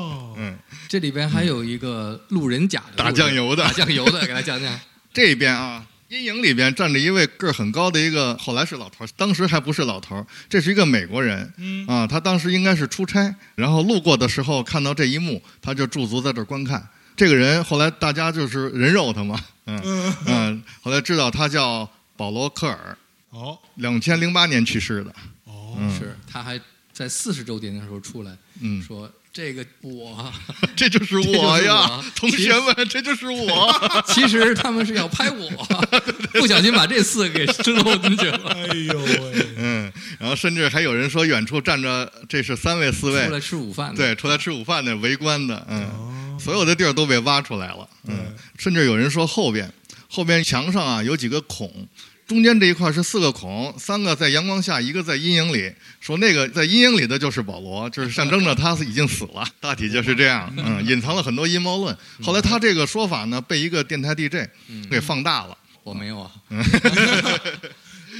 [0.89, 3.63] 这里边还有一个路人甲的打酱油的。
[3.63, 4.81] 打酱油的，给他讲讲。
[5.13, 11.53] 这边啊，阴影里边站着一位个儿很高的一个，后来是老头儿，当时还不是老头儿，这是一个美国人。
[11.59, 11.87] 嗯。
[11.87, 16.89] 啊，他当时应该是出差，然后路过的时候看到这一幕，他就驻足在这儿观看。
[17.17, 19.81] 这个人后来大家就是人肉他嘛，嗯。
[19.85, 22.97] 嗯，嗯，后来知道他叫保罗科尔，
[23.31, 23.59] 哦。
[23.75, 25.15] 两千零八年去世的。
[25.45, 26.17] 哦，是。
[26.31, 26.61] 他还
[26.93, 28.81] 在四十周年的时候出来，嗯。
[28.83, 30.33] 说这个我，
[30.75, 33.73] 这就是我呀我，同学们，这就是我。
[34.09, 35.49] 其实他们是要拍我，
[36.41, 43.27] 不小心把这四个给吃漏进去了，哎呦喂，嗯，然后甚至还有人说，远处站着这是三位四位。
[43.27, 49.73] 出来位，吃午饭的，对，出来吃午饭的围观的，嗯，哦，所有的地儿都被挖出来了，嗯，甚至有人说后边
[50.09, 51.87] 后边墙上啊有几个孔。
[52.29, 55.73] 中间这一块是四个孔，三个在阳光下，一个在阴影里。
[55.99, 59.43] 说那个在阴影里的就是保罗，就是象征着他已经死了。
[59.61, 61.97] 大体就是这样，嗯，隐藏了很多阴谋论。
[62.23, 64.47] 后来他这个说法呢，被一个电台 DJ
[64.91, 65.57] 给放大了。
[65.83, 66.31] 我没有啊，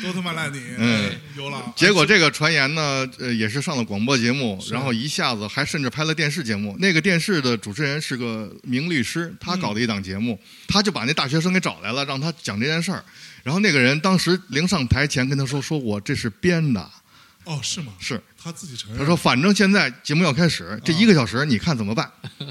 [0.03, 6.75] 都他妈赖你，嗯，有了，结果这个传言呢，呃，也是上了广播节目，然后一下子还甚至拍了电视节目。
[6.79, 13.05] 那个电视的主持人是个名律师，他搞的一档节目，他就把那大学生给找来了，让他讲这件事儿。
[13.49, 16.91] 然后那个人当时临上台前跟他说：“说我这是编的。
[17.45, 18.99] 哦，是吗？”是，他自己承认。
[18.99, 22.13] 他说：“反正现在节目要开始，这一个小时你看怎么办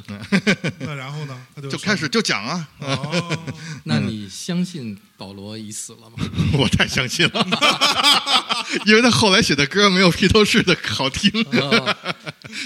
[0.79, 1.39] 那然后呢？
[1.55, 3.39] 他？”就 就开始就讲啊，哦，
[3.85, 6.17] 那你相信保罗已死了吗？
[6.57, 7.45] 我太相信了，
[8.87, 11.29] 因为他后来写的歌没有披头士的好听。
[11.61, 11.95] 啊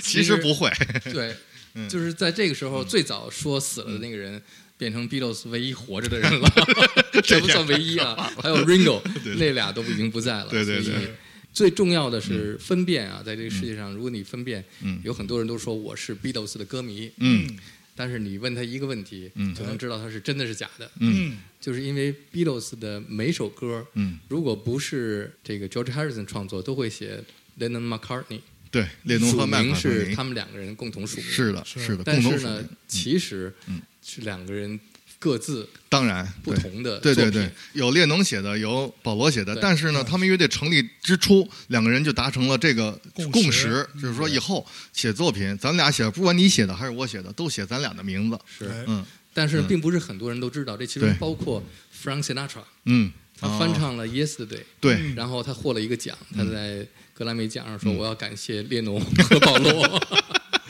[0.02, 0.72] 其实不会，
[1.12, 1.36] 对，
[1.74, 4.42] 嗯就是在这个时候，最早说死了的那个人，
[4.82, 6.50] 变成 Beatles 唯一活着的人了，
[7.24, 9.00] 这不算唯一啊，还有 Ringo，
[9.38, 10.48] 那俩都已经不在了。
[10.50, 11.08] 对对对。
[11.54, 15.00] 最重要的是分辨啊，在这个世界上，如果你分辨，嗯。
[15.04, 17.48] 有很多人都说我是 Beatles 的歌迷，嗯。
[17.96, 19.54] 但是你问他一个问题，嗯。
[19.54, 20.90] 就能知道他是真的是假的。
[21.00, 21.38] 嗯。
[21.60, 27.24] 就是因为 Beatles 的每首歌，嗯，如果不是这个 George Harrison 创作，都会写
[27.60, 28.40] Lennon McCartney，
[28.72, 31.26] 对，列侬和麦名克尼是他们两个人共同署名。
[31.26, 34.80] 是的，是是的，但是呢其实嗯是两个人
[35.20, 43.00] 各自当然不同的对对对，有列侬写的，有保罗写的，但是呢，他们乐队成立之初，两个人就达成了这个
[43.32, 43.88] 共识。
[44.02, 48.40] 就是说以后写作品，咱俩写，不管你写的还是我写的，都写咱俩的名字。
[48.58, 49.06] 是，哎嗯。
[49.34, 49.68] 但是嗯。
[49.68, 51.64] 并不是很多人都知道，这其中包括
[52.04, 60.02] Frank Sinatra，嗯，他翻唱了 Yesterday，对，嗯然后他获了一个奖，他在格莱美奖上嗯说我要感谢列侬和保罗。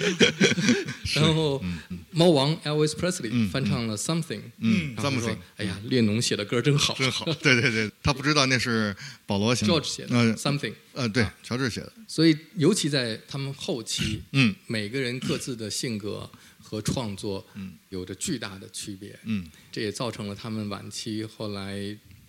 [1.13, 1.61] 然后
[2.09, 7.25] 猫王 Elvis Presley 嗯翻唱了 Something，嗯然后说 Something 哎呀，列侬写的歌真好，真好。
[7.25, 8.95] 对对对，他不知道那是
[9.27, 9.71] 保罗写的。
[9.71, 11.93] George 写的嗯 Something，呃，对，乔治写的。
[12.07, 14.55] 所以尤其在他们后期，嗯。
[14.65, 16.27] 每个人各自的性格
[16.59, 17.73] 和创作嗯。
[17.89, 19.45] 有着巨大的区别，嗯。
[19.71, 21.77] 这也造成了他们晚期后来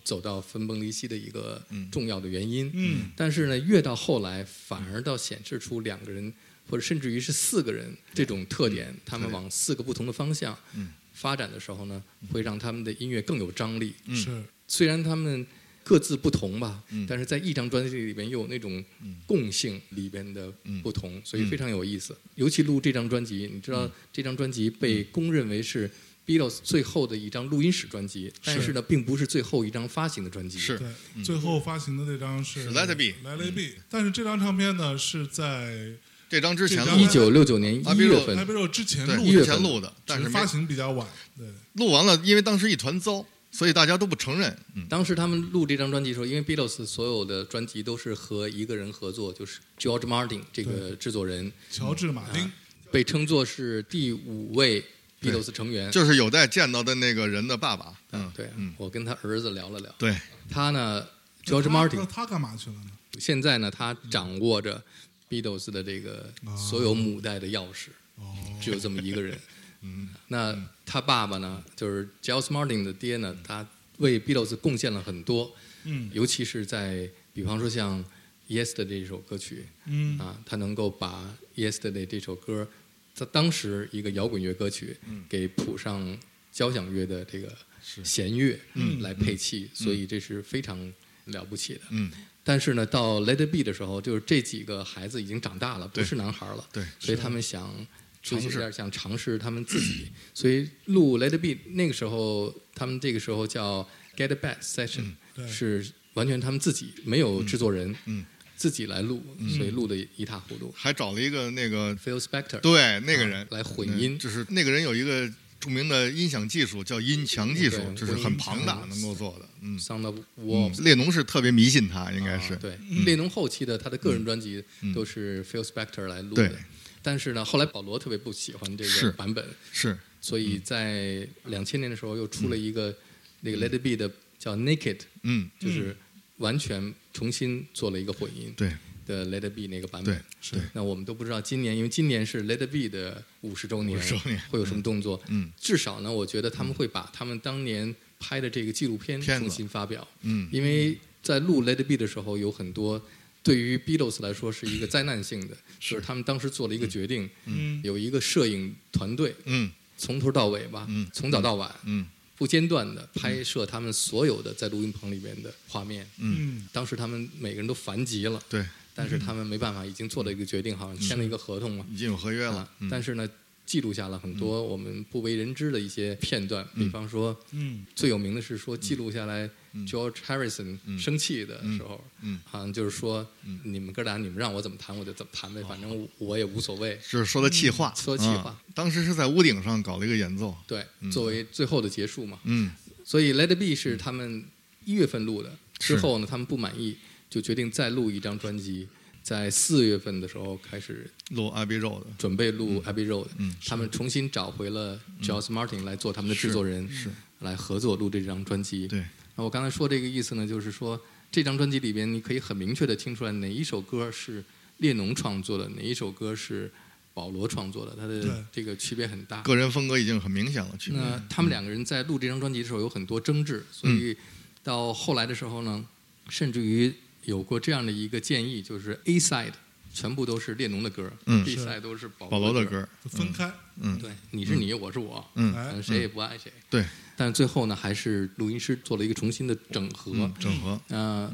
[0.03, 1.89] 走到分崩离析的一个嗯。
[1.91, 2.69] 重要的原因。
[2.73, 3.11] 嗯。
[3.15, 6.33] 但是呢，越到后来，反而倒显示出两个人，
[6.69, 10.89] 或者甚至于是四个人这种特点，他们往四个不同的方向嗯。
[11.13, 13.93] 发展的时候呢，会让他们的音乐更有张力。
[14.05, 14.15] 嗯。
[14.15, 14.43] 是。
[14.67, 15.45] 虽然他们
[15.83, 17.05] 各自不同吧，嗯。
[17.07, 18.83] 但是在一张专辑里边又有那种
[19.27, 22.17] 共性里边的不同，所以非常有意思。
[22.35, 25.89] 尤其录这张专辑，你知道这张专辑被公认为是
[26.25, 30.57] Beatles 最后的一张录音室专辑，但是呢，并不是最后一张发行的专辑。
[30.57, 30.77] 是。
[30.77, 35.93] 对，最后发行的那张是是 Let It Be Let It Be，但是这张唱片呢是在
[36.29, 41.07] 这张之前一九六九年一月 a 份 b，y 之前对录前录的，但是发行比较晚，
[41.37, 44.57] 对，录完了，因为当时一团糟，所以大家都不承认。
[44.75, 44.87] 嗯。
[44.89, 52.41] 当时他们录这张专辑的时候，因为 Beatles 所有的专辑都是和一个人合作，就是 George Martin 这个制作人，乔治马丁。
[52.41, 52.51] 啊，
[52.91, 54.83] 被称作是第五位
[55.31, 55.89] Beatles 成员。
[55.91, 57.97] 就是有待见到的那个人的爸爸。
[58.11, 60.15] 嗯，对嗯，我跟他儿子聊了聊，对，
[60.49, 61.07] 他呢
[61.45, 62.91] ，George Martin，他干嘛去了呢？
[63.19, 64.83] 现在呢，他掌握着
[65.29, 69.37] Beatles 的这个所有母带的钥匙，哦，只有这么一个人。
[69.85, 70.55] 嗯，那
[70.85, 76.09] 他爸爸呢，就是 George Martin 的爹呢，他为 Beatles 贡献了很多，嗯。
[76.13, 78.03] 尤其是在比方说像
[78.47, 80.17] 《Yesterday》这首歌曲嗯。
[80.17, 82.67] 啊，他能够把《Yesterday》这首歌，
[83.13, 84.95] 在当时一个摇滚乐歌曲，
[85.29, 86.17] 给谱上
[86.51, 87.55] 交响乐的这个
[88.03, 88.59] 弦乐
[88.99, 90.93] 来配器，所以这是非常
[91.25, 91.81] 了不起的。
[91.91, 92.11] 嗯，
[92.43, 96.83] 但是呢，到《Let It Be》的时候，就是这几个孩子已经长大了，不是男孩了，对。
[96.99, 97.87] 所以他们想。
[98.25, 105.45] 尝试点想尝试他们自己，所以录《Let It Be》那个时候，他们这个时候叫 Get Back Session，、对。
[105.45, 109.21] 是完全他们自己没有制作人，嗯自己来录，
[109.55, 110.73] 所以录的一塌糊涂。
[110.75, 113.41] 还找了一个那个 Phil Spector 对那个人。
[113.41, 114.15] 啊来混音。
[114.15, 119.47] 嗯就是那个人有一个著名的音响技术叫音墙技术，对就是很庞大能够做的。
[119.61, 119.79] 嗯。
[120.05, 120.45] Of 嗯。
[120.45, 122.53] Wolves，、列侬是特别迷信他，应该是。
[122.53, 124.63] 啊对，列侬后期的他的个人专辑
[124.93, 126.47] 都是 Phil Spector 来录的。
[126.47, 126.57] 对，
[127.01, 129.97] 但是呢，后来保罗特别不喜欢这个版本，是。
[130.21, 132.95] 所以在两千年的时候又出了一个
[133.41, 135.49] 那个 Let It Be 的叫 Naked，嗯。
[135.59, 135.95] 就是
[136.37, 138.73] 完全重新做了一个混音，对。
[139.05, 140.23] 的 Let It Be 那个版对本。
[140.51, 144.41] 对，那我们都不知道今年，因为今年是 Let It Be 的五十周年，50周年。
[144.49, 145.21] 会有什么动作？
[145.27, 150.47] 嗯，至少呢，我觉得他们会把他们当年拍的这个纪录片重新发表，嗯。
[150.53, 153.05] 因为在录 Let It Be 的时候，有很多
[153.43, 157.81] 对于 Beatles 来说是一个灾难性的，就是他们当时做了一个决定，嗯。
[157.83, 159.69] 有一个摄影团队嗯。
[159.97, 161.05] 从头到尾吧，嗯。
[161.11, 161.69] 从早到晚。
[161.83, 162.05] 嗯
[162.37, 166.67] 不间断的拍摄他们所有的在录音棚里面的画面，嗯。
[166.71, 172.67] 当时他们每个人都烦极了，对，但是他们没办法，已经做了一个决定，好像签了一个合同嘛，已经有合约了。
[172.89, 173.29] 但是呢，
[173.65, 177.85] 记录下了很多我们不为人知的一些片段，比方说嗯。
[177.95, 179.49] 最有名的是说记录下来
[179.87, 180.99] George Harrison 嗯。
[180.99, 182.39] 生气的时候，嗯。
[182.45, 183.25] 好像就是说
[183.63, 186.99] 你们哥俩你们让我怎么弹我就怎么弹呗，反正我我也无所谓。
[187.09, 188.49] 就是说的气话，说气话。
[188.49, 192.71] 啊当时是在屋顶上搞了一个演奏，对，作为最后的结束嘛，嗯。
[193.05, 194.45] 所以 Let It Be 是他们
[194.83, 196.97] 一月份录的，之后呢，他们不满意，
[197.29, 198.87] 就决定再录一张专辑，
[199.23, 207.09] 在四月份的时候开始录 Abbey Road 的，准备录 Abbey Road，、嗯他们重新找回了 George Martin 来做他们的制作人，是。
[207.39, 208.87] 来合作录这张专辑。
[208.87, 209.03] 对，
[209.35, 210.97] 那我刚才说这个意思呢，就是说
[211.29, 214.41] 这张专辑里边，你可以很明确的听出来哪一首歌是
[214.77, 216.71] 列侬创作的，哪一首歌是
[217.13, 219.41] 保罗创作的，他的这个区别很大。
[219.41, 223.99] 个人风格已经很明显了，那他们两个人在录这张专辑的时候有很多争执，所嗯。
[223.99, 224.15] 以
[224.63, 225.85] 到后来的时候呢，
[226.29, 226.93] 甚至于
[227.25, 229.53] 有过这样的一个建议，就是 A side
[229.93, 232.89] 全部都是列侬的歌、嗯 b side 都是保保罗的的歌。
[233.05, 235.53] 分开，嗯对，你是你，我是我，嗯。
[235.53, 236.51] 哎反正谁也不爱谁。
[236.69, 236.83] 对，
[237.15, 240.11] 但最后呢，还是录音师做了一个重新的整合。
[240.15, 241.31] 嗯整合，呃，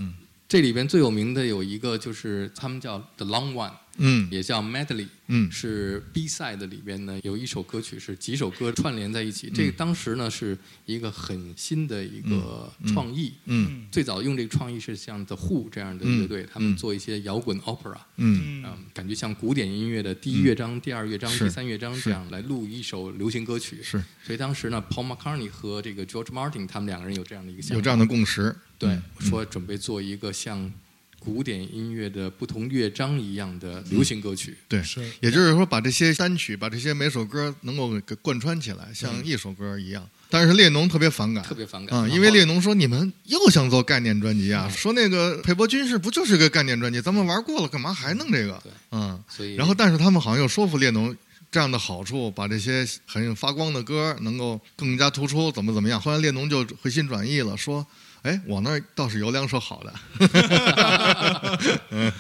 [0.50, 4.28] 这里边最有名的有一个就是他们叫 The Long One，嗯。
[4.32, 5.50] 也叫 Medley，嗯。
[5.52, 9.52] 是 B side 里边呢有一首歌曲是几首歌串联在一起。
[9.54, 10.58] 这个当时呢是
[10.88, 13.34] 一个很新的一个创意。
[13.46, 13.86] 嗯。
[13.92, 18.64] 最早用这个创意是像 The Who 这样的乐队，他们做一些摇滚 opera，嗯。
[18.66, 23.84] 嗯，感觉像古典音乐的第一乐章、第二乐章、第三乐章这样来录一首流行歌曲。
[23.84, 24.04] 是。
[24.26, 30.72] 所以当时呢，Paul McCartney 和这个 George Martin 他们两个人有这样的一个想法，有这样的共识，对嗯，说准备做一个像
[31.20, 34.58] 古典音乐的不同乐章一样的流行歌曲。
[34.68, 40.10] 对是，也就是说，把这些单曲，把这些每首歌能够给贯穿起来，像一首歌一样。
[40.30, 48.72] 但是列侬特别反感，特别反感啊，因为列侬说你们又想做概念专辑啊，说那个佩伯军事不就是个概念专辑，咱们玩过了，干嘛还弄这个对？
[48.92, 51.16] 嗯，所以然后但是他们好像又说服列侬。
[51.52, 56.00] 这样的好处，把这些很发光的歌能够更加突出，怎么怎么样？
[56.00, 57.84] 后来列侬就回心转意了，说
[58.24, 59.94] ：“哎，我那儿倒是有两首好的。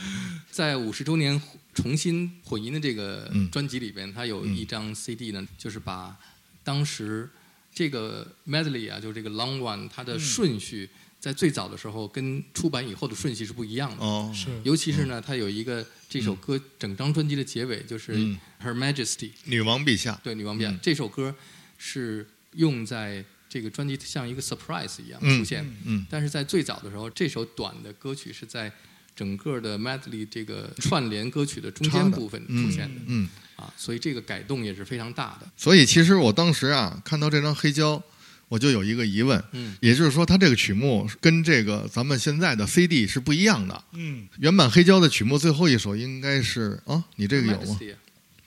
[0.52, 1.42] 在五十周年
[1.74, 3.50] 重新混音的这个嗯。
[3.52, 6.16] 专辑里边，它有一张 CD 呢，就是把
[6.64, 7.30] 当时
[7.74, 14.04] 这个 medley 啊，就是这个 long one，它的顺序在最早的时候跟出版以后的顺序是不一样”的。
[14.04, 14.48] 哦，是。
[14.64, 18.38] 尤其是呢，它有一个这首歌整张专辑的结尾就是嗯。
[18.64, 20.80] Her Majesty，女王陛下，对女王陛下嗯。
[20.82, 21.34] 这首歌
[21.78, 25.66] 是用在这个专辑像一个 surprise 一样嗯出现。
[25.86, 28.72] 嗯但是在最早的时候，这首短的歌曲是在
[29.16, 33.28] 整个的 medley 这个串联歌曲的中间部分出现的、嗯。
[33.56, 35.52] 啊，所以这个改动也是非常大的。
[35.58, 38.02] 所以其实我当时啊看到这张黑胶，
[38.48, 43.84] 我就有一个疑问，嗯，也就是说，它这个曲目跟这个咱们现在的 CD 是不一样的。
[43.92, 47.78] 嗯原版黑胶的曲目最后一首应该是啊，你这个有吗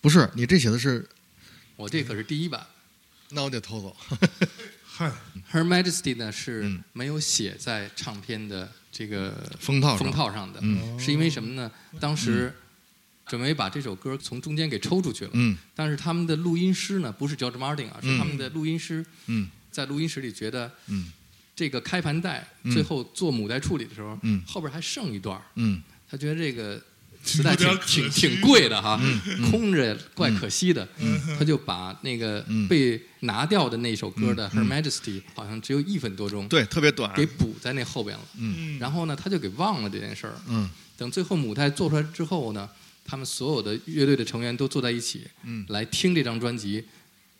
[0.00, 1.06] 不是，你这写的是，
[1.76, 2.66] 我这可是第一版。
[3.34, 3.96] 那我得偷走。
[5.02, 5.12] 嗨
[5.50, 6.84] ，Her Majesty 呢是嗯。
[6.92, 9.98] 没有写在唱片的这个封套上。
[9.98, 10.98] 封套上的，嗯。
[10.98, 11.70] 是因为什么呢？
[11.98, 12.54] 当时
[13.26, 15.58] 准备把这首歌从中间给抽出去了，嗯。
[15.74, 19.50] 但是他们的录音师呢不是 George Martin 啊，是嗯他们的录音师嗯。
[19.72, 21.10] 在录音室里觉得嗯。
[21.56, 22.72] 这个开盘带嗯。
[22.72, 24.40] 最后做母带处理的时候，嗯。
[24.46, 25.82] 后边还剩一段，嗯。
[26.08, 26.80] 他觉得这个
[27.22, 30.86] 磁带挺挺挺贵的哈，嗯空着怪可惜的，
[31.38, 37.12] 他就把那个嗯被拿掉的那首歌的《嗯 Her Majesty》好像只有一分多钟，对，特别短。
[37.14, 38.24] 给补在那后边了。
[38.38, 40.34] 嗯然后呢，他就给忘了这件事儿。
[40.48, 42.68] 嗯等最后母带做出来之后呢，
[43.04, 46.84] 他们所有的乐队的成员都坐在一起，嗯来听这张专辑。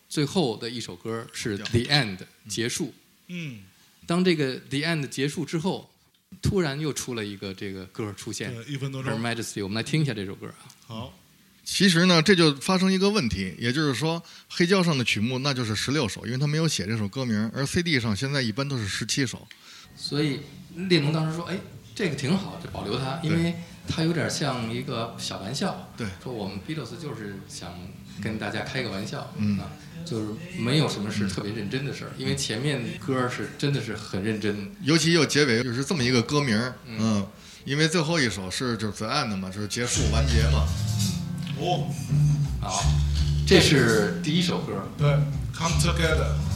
[0.09, 2.92] 最后的一首歌是《The End》结束。
[3.29, 3.61] 嗯，
[4.07, 5.90] 当这个《The End》结束之后，
[6.40, 9.59] 突然又出了一个这个歌出现，对，一分多《Her，Majesty》。
[9.62, 10.64] 我们来听一下这首歌啊。
[10.87, 11.18] 好，
[11.64, 19.47] 其实呢，这就发生一个问题，也就是说，黑胶上的曲目那就是十六首，因为他没有写这首歌名，而 CD 上现在一般都是十七首。
[19.95, 20.40] 所以
[20.75, 21.59] 列侬当时说：“哎，
[21.95, 23.55] 这个挺好，就保留它，因为
[23.87, 25.93] 它有点像一个小玩笑。
[25.97, 27.72] 对说我们 Beatles 就是想
[28.22, 29.70] 跟大家开个玩笑，嗯啊，
[30.05, 30.26] 就是
[30.59, 34.70] 没有什么是特别认真的事儿，因为前面歌是真的是很认真。
[34.82, 37.26] 尤其又结尾就是这么一个歌名儿，嗯，
[37.64, 40.66] 因为最后一首是就是 The End 嘛，就是结束完结嘛。
[41.59, 41.86] 哦，
[42.61, 42.84] 好，
[43.46, 44.88] 这是第一首歌。
[44.98, 45.09] 对
[45.57, 46.51] ，Come Together。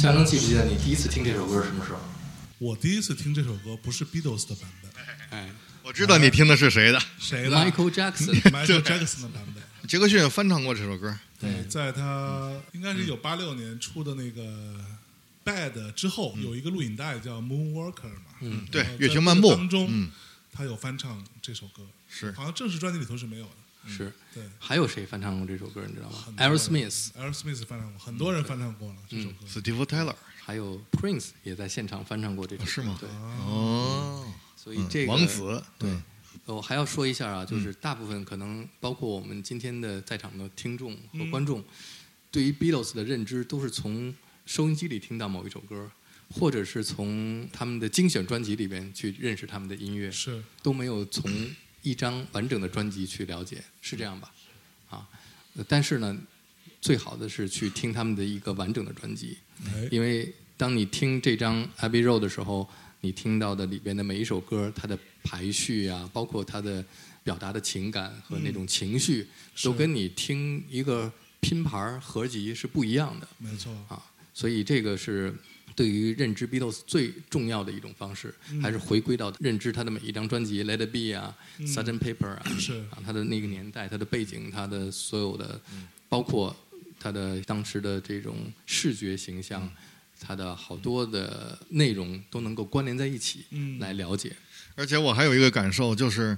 [0.00, 1.98] 夏能记不记得你第一次听这首歌是什么时候？
[2.56, 4.90] 我第一次听这首歌不是 Beatles 的版本，
[5.28, 5.50] 哎
[5.82, 8.40] 我知道你听的是谁的，谁的，Michael Jackson。
[8.50, 9.62] Michael Jackson 的版本。
[9.86, 11.14] 杰克逊翻唱过这首歌。
[11.38, 14.82] 对，在他应该是有八六年出的那个
[15.44, 18.66] Bad 之后，有一个录影带叫 Moonwalker 嘛，嗯。
[18.70, 19.54] 对月球漫步。
[19.54, 20.10] 当中嗯，
[20.50, 22.32] 他有翻唱这首歌，是。
[22.32, 23.50] 好像正式专辑里头是没有的。
[23.86, 25.82] 是，对还有谁翻唱过这首歌？
[25.86, 29.46] 你知道吗很多人？Aerosmith，Aerosmith 翻唱过，很多人翻唱过了这首歌。
[29.48, 32.68] Steve Taylor，还有 Prince 也在现场翻唱过这首歌。
[32.68, 36.02] 是吗对，哦，所以这个王子对嗯，
[36.56, 41.64] 我还要说一下啊，就是大部分可能包括我们今天的在场的听众和观众，
[42.30, 44.14] 对于 Beatles 的认知都是从
[44.46, 45.90] 收音机里听到某一首歌，
[46.28, 51.30] 或者是从他们的精选专辑里边去认识他们的音乐，是都没有从
[51.82, 54.32] 一张完整的专辑去了解，是这样吧？
[54.90, 55.08] 啊，
[55.56, 56.16] 呃但是呢，
[56.80, 62.68] 最好的是去听他们的一个完整的专辑，哎，因为当你听这张《Abbey Road》的时候，
[63.00, 66.84] 你听到的里边的每一首歌，它的排序啊，包括它的
[67.24, 69.26] 表达的情感和那种情绪，
[69.62, 71.10] 都跟你听一个
[71.40, 74.02] 拼盘合集是不一样的没错，啊。
[74.34, 75.34] 所以这个是
[75.74, 81.34] 对于认知 Beatles 最重要的一种方式，还是回归到认知他的每一张专辑，《Let It Be》啊，
[81.66, 81.98] 《Sgt.
[81.98, 82.74] Paper》啊，是。
[82.90, 85.60] 啊，他的那个年代、他的背景、他的所有的，
[86.08, 86.54] 包括
[86.98, 89.70] 他的当时的这种视觉形象，
[90.20, 93.78] 他的好多的内容都能够关联在一起，嗯。
[93.78, 94.36] 来了解。
[94.76, 96.36] 而且我还有一个感受，就是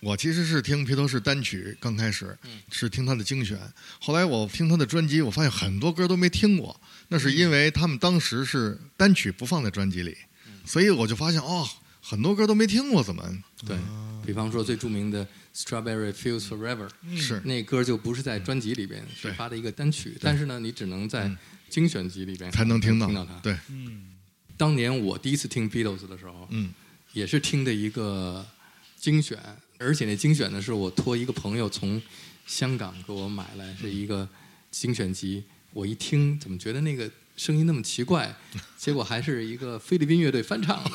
[0.00, 2.36] 我其实是听披头士单曲，刚开始
[2.70, 3.58] 是听他的精选，
[4.00, 6.78] 后来我听他的专辑，我发现很多歌都没听过，
[7.08, 10.16] 那是因为他们当时是单曲不放在专辑里，
[10.64, 11.68] 所以我就发现哦，
[12.00, 13.22] 很多歌都没听过，怎么？
[13.66, 13.76] 对，
[14.24, 15.24] 比方说最著名的
[15.54, 17.40] 《Strawberry Fields Forever》，是。
[17.44, 21.30] 那歌就不是在专辑里边，是发的一个单曲，但是呢，你只能在
[21.68, 23.06] 精选集里边才能听到？
[23.06, 23.34] 听到它。
[23.40, 24.14] 对，嗯，
[24.56, 26.72] 当年我第一次听 Beatles 的时候，嗯，
[27.12, 28.46] 也是听的一个
[28.98, 29.38] 精选，
[29.82, 32.00] 而且那精选呢是我托一个朋友从
[32.46, 34.28] 香港给我买来，是一个
[34.70, 35.42] 精选集。
[35.72, 38.30] 我一听，怎么觉得那个声音那么奇怪？
[38.76, 40.90] 结果还是一个菲律宾乐队翻唱的。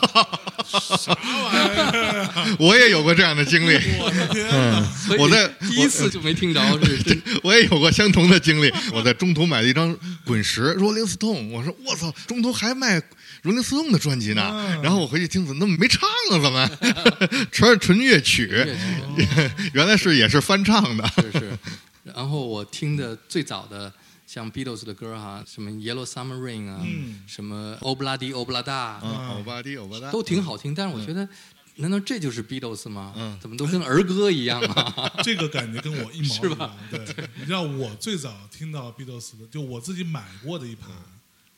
[2.60, 4.84] 我也有过这样的经历， 我的天哪！
[4.92, 8.72] 所以我在第一次就没听着，是真 我也有过相同的经历。
[8.94, 13.02] 我在中途买了一张滚石《Rolling Stone》，我说我操，中途还卖
[13.46, 14.42] Rolling Stone 的专辑呢。
[14.54, 16.40] 嗯然后我回去听，怎么那么没唱啊？
[16.42, 16.70] 怎么
[17.52, 18.48] 全是纯乐曲？
[18.48, 19.52] 乐曲。
[19.74, 21.08] 原来是也是翻唱的。
[21.16, 21.58] 是是。
[22.04, 23.92] 然后我听的最早的
[24.28, 30.74] 像 Beatles 的歌哈、什么 Yellow Summer Rain 啊，嗯什么欧布拉迪欧布拉达，啊，欧巴迪欧巴达都挺好听。
[30.76, 31.28] 但是我觉得，
[31.78, 33.14] 难道这就是 Beatles 吗？
[33.18, 35.12] 嗯怎么都跟儿歌一样啊？
[35.24, 37.06] 这个感觉跟我一毛是吧一样。
[37.06, 40.90] 对，你知道我最早听到 Beatles 的，就我自己买过的一盘，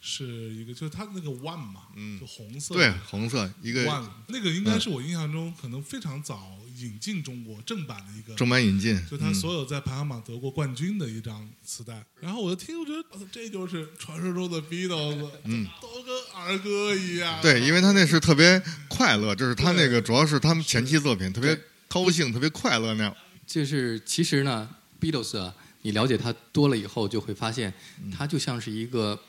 [0.09, 2.17] 是一个就是它那个 One 嘛，嗯。
[2.19, 2.73] 就红色。
[2.73, 17.41] 对红色一个 One，那个应该是我印象中可能非常早引进中国正版的一个正版引进，就他所有在排行榜得过冠军的一张磁带，然后我就听，我觉得这就是传说中的 Beatles，嗯，都跟儿歌一样。
[17.41, 23.15] 对，因为他那是特别快乐，就是他那个主要是他们前期作品特别高兴、特别快乐那样。
[23.45, 24.69] 就是其实呢
[25.01, 27.73] ，Beatles 啊，你了解他多了以后，就会发现
[28.15, 29.19] 他就像是一个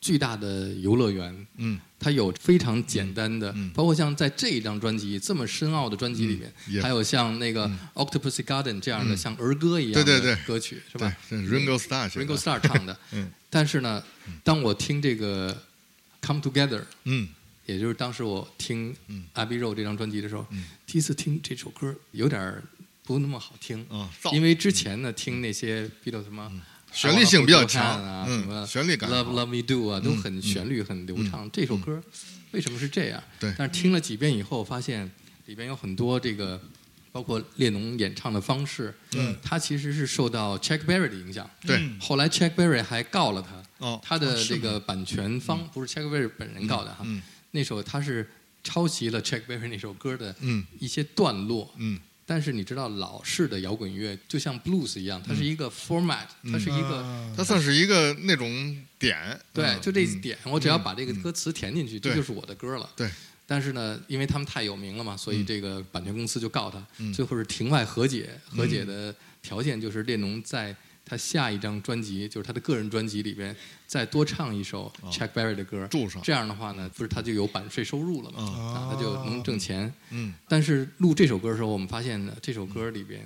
[0.00, 1.46] 巨大的游乐园。
[1.56, 3.70] 嗯，它有非常简单的，嗯。
[3.74, 10.44] 包括像在这一张专辑这么深奥的专辑里面，嗯还有像那个 Octopus Garden 这样的、像儿歌一样的对对对。
[10.46, 12.96] 歌曲，是吧，是 Ringo Starr 写的？Ringo Starr 唱的。
[13.12, 13.30] 嗯。
[13.50, 14.02] 但是呢，
[14.44, 15.56] 当我听这个
[16.22, 17.28] Come Together，嗯。
[17.66, 20.64] 也就是当时我听嗯《Abbey Road》这张专辑的时候，嗯。
[20.86, 22.62] 第一次听这首歌有点儿
[23.04, 23.84] 不那么好听。
[23.90, 26.50] 啊，因为之前呢，听那些 Beatles 什么
[26.92, 31.48] 旋律性比较强啊，什么嗯，旋律感 Love Love Me Do 啊，都嗯很旋律很流畅。
[31.52, 32.02] 这首歌
[32.52, 33.22] 为什么是这样？
[33.38, 33.54] 对。
[33.56, 35.10] 但是听了几遍以后，发现
[35.46, 36.60] 里边有很多这个，
[37.12, 39.36] 包括列侬演唱的方式，嗯。
[39.42, 41.48] 他其实是受到 Chuck Berry 的影响。
[41.66, 41.76] 对。
[41.76, 41.98] 嗯。
[42.00, 47.22] 后来 Chuck Berry 还告了他，哦，他的这个版权方不是 Chuck Berry 本人告的哈，嗯。
[47.52, 48.28] 那首他是
[48.64, 50.64] 抄袭了 Chuck Berry 那首歌的嗯。
[50.78, 51.98] 一些段落，嗯
[52.30, 56.98] 但是你知道老式的摇滚乐就像 blues 一样，它是一个 format，、它是一个。
[56.98, 57.32] 啊。
[57.34, 59.16] 它算是一个那种点，
[59.50, 59.80] 对，嗯。
[59.80, 62.86] 就这嗯点，我只要把这个歌词填进去，对这就是我的歌了。
[62.94, 63.08] 对。
[63.46, 65.46] 但是呢，因为他们太有名了嘛，所以嗯。
[65.46, 67.10] 这个版权公司就告他，嗯。
[67.14, 68.28] 最后是庭外和解。
[68.50, 70.76] 和解的条件就是列侬在
[71.08, 73.54] 他下一张专辑，就是他的个人专辑里边，
[73.86, 76.20] 再多唱一首 Chuck Berry 的歌，哦注上。
[76.22, 78.42] 这样的话呢，不是他就有版税收入了嘛？
[78.42, 79.92] 啊啊，他就能挣钱。
[80.10, 80.34] 嗯。
[80.46, 83.20] 但是录这首歌的时候，我们发现呢，这首歌里边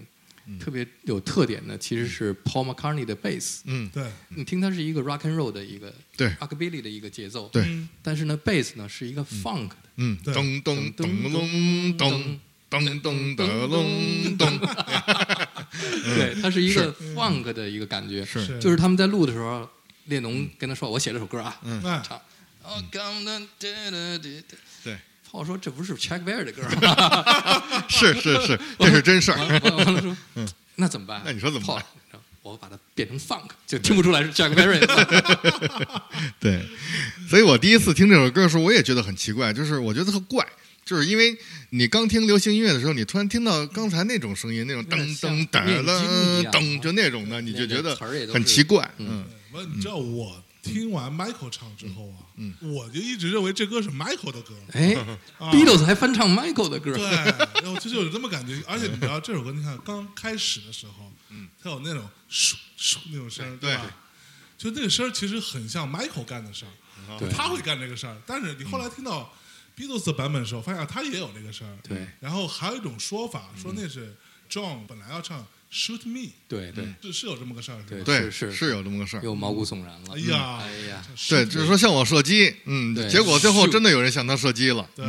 [0.46, 0.58] 嗯。
[0.58, 3.62] 特别有特点的其实是 Paul McCartney 的贝斯。
[3.66, 4.10] 嗯，对。
[4.28, 6.28] 你听它是一个 rock and roll 的一个对。
[6.40, 7.62] rockabilly 的一个节奏，对。
[7.64, 10.32] 嗯但是呢，，bass 呢是一个 funk 的，嗯，对。
[10.34, 14.58] 噔噔噔隆咚噔噔噔隆咚，
[16.14, 19.68] 对，它是一个 funk 的一个感觉，是是就是他们在录的时候，
[20.06, 22.20] 列侬跟他说：“我写了首歌啊，嗯哎唱。”
[22.64, 27.84] 哦，come on，哒哒哒哒对，炮说这不是 Chuck Berry 的歌吗？
[27.90, 29.38] 是是是， 这是真事儿。
[29.38, 30.16] 完了说，
[30.76, 31.22] 那怎么办？
[31.24, 31.84] 那你说怎么办？
[32.42, 36.02] 我把它变成 funk，就听不出来是 Chuck Berry 的。
[36.40, 36.60] 对，
[37.28, 40.44] 所以我第一次听这首歌的时候，我也觉得很奇怪，就是我觉得特怪，
[40.84, 41.36] 就是因为
[41.70, 47.94] 你刚听流行音乐的时候，你突然听到刚才那种声音，那种噔噔噔噔噔，就那种的，你就觉得
[48.32, 48.88] 很奇怪。
[48.98, 49.24] 嗯
[49.74, 54.54] 你知道我听完 Michael 唱之后啊，嗯我就一直认为这歌是 Michael 的歌。
[54.72, 54.94] 哎
[55.38, 57.04] 啊，Beatles 还翻唱 Michael 的歌，对，
[57.62, 63.94] 然后就是有这么感觉，而且你知道这首歌，你看刚开始的时候，嗯，它有那种唰唰那种声，对吧？
[64.56, 68.16] 就那个声儿其实很像 Michael 干的事儿，对他会干这个事儿。
[68.24, 69.34] 但是你后来听到
[69.76, 71.76] Beatles 的版本的时候，发现啊他也有这个事儿。
[71.82, 72.06] 对。
[72.20, 74.14] 然后还有一种说法，说那是
[74.50, 76.86] John 本来要唱 Shoot Me，对对。
[77.00, 78.02] 是是有这么个事儿，是吧？
[78.04, 78.70] 对对，是是。
[78.70, 79.22] 有这么个事儿。
[79.22, 80.14] 又毛骨悚然了。
[80.14, 83.08] 哎呀，哎呀，对，就是说向我射击，嗯，对。
[83.08, 84.88] 结果最后真的有人向他射击了。
[84.94, 85.06] 对，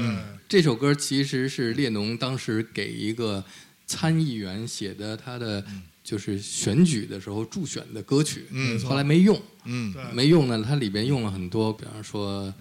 [0.47, 3.43] 这首歌其实是列侬当时给一个
[3.85, 5.65] 参议员写的，他的
[6.03, 8.79] 就是选举的时候助选的歌曲，嗯。
[8.85, 10.01] 后来没用，嗯对。
[10.13, 12.53] 没用呢，它里边用了很多，比方说。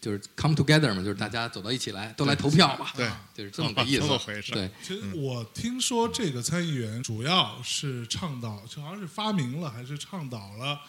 [0.00, 4.00] 就是 come together 嘛，就是大家走到一起来，都来投票吧，对， 就是这么个意思。
[4.00, 10.80] 这么回事对，其实我听说这个参议员主要是倡导，就好像是发明了还是倡导了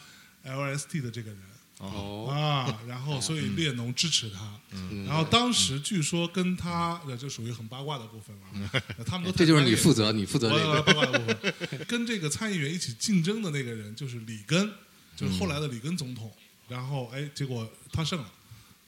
[0.43, 1.39] L S T 的这个人。
[1.79, 5.03] 哦，啊，然后所以列侬支持他，嗯。
[5.07, 10.79] 然后当时据说跟他呃这属于很八卦的部分了， 呃他们都 这就是你负责责，你负责这个。
[10.83, 14.71] 八卦的部分，跟这个参议员一起竞争的那个人就是里根，
[15.17, 16.31] 就是后来的里根总统，
[16.67, 18.31] 然后哎，结果他胜了，对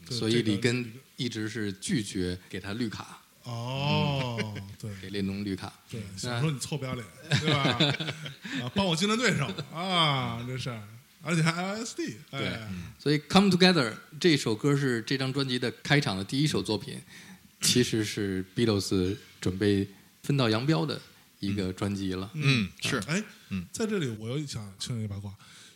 [0.09, 4.91] 所以里根一直是拒绝给他绿卡，哦，对。
[5.01, 5.71] 给列侬绿卡。
[5.89, 7.05] 对，想说你臭不要脸，
[7.41, 7.61] 对吧？
[8.63, 10.69] 啊，帮我竞争对手啊，这是，
[11.21, 17.01] 而且还 LSD，对哎，所以《Come Together》这首歌是这张专辑的开场的第一首作品，
[17.61, 19.87] 其实是 Beatles 准备
[20.23, 21.01] 分道扬镳的
[21.39, 22.29] 一个专辑了。
[22.33, 25.31] 嗯，是，哎嗯，在这里我又想听一八卦，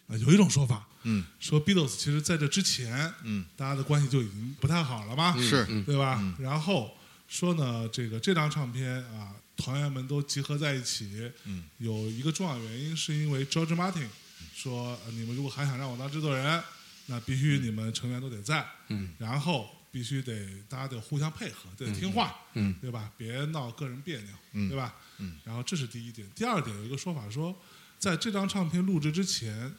[0.08, 1.24] 啊，有一种说法嗯。
[1.40, 5.66] 说 Beatles 其实在这之前，嗯，大家的关系就已经不太好了嘛，是。
[5.70, 5.84] 嗯。
[5.86, 6.22] 对吧？
[6.40, 6.92] 然后
[7.28, 14.08] 说呢，这个这张唱片啊，团员们都集合在一起，嗯，有一个重要原因是因为 George Martin
[14.54, 16.64] 说，呃你们如果还想让我当制作人，
[17.08, 22.76] 那必须你们成员都得在，嗯，然后必须得大家得互相配合，得听话，嗯。
[22.82, 23.10] 对吧？
[23.18, 24.94] 别闹个人别扭，嗯对吧？
[25.20, 27.56] 嗯，然后这是第一点，第二点有一个说法说，
[27.98, 29.74] 在这张唱片录制之前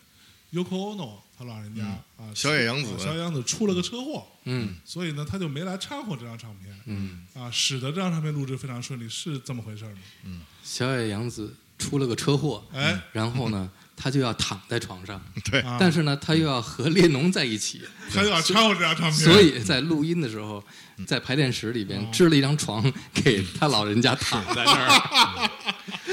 [0.52, 1.84] ，Yoko Ono 他老人家、
[2.16, 2.92] 啊，小野洋子。
[2.92, 4.76] 啊小野洋子出了个车祸，嗯。
[4.84, 9.98] 所以呢，他就没来掺和这张唱片，嗯，啊，使得这张唱片录制非常顺利，是这么回事吗？
[10.24, 10.40] 嗯？
[10.64, 15.20] 小野洋子出了个车祸，哎，然后呢， 他就要躺在床上，
[15.50, 17.82] 对，啊，但是呢，他又要和列侬在一起，
[18.12, 20.62] 他又要掺和这张唱片，所以在录音的时候，
[21.06, 25.50] 在排练室里边支了一张床给他老人家躺在那儿。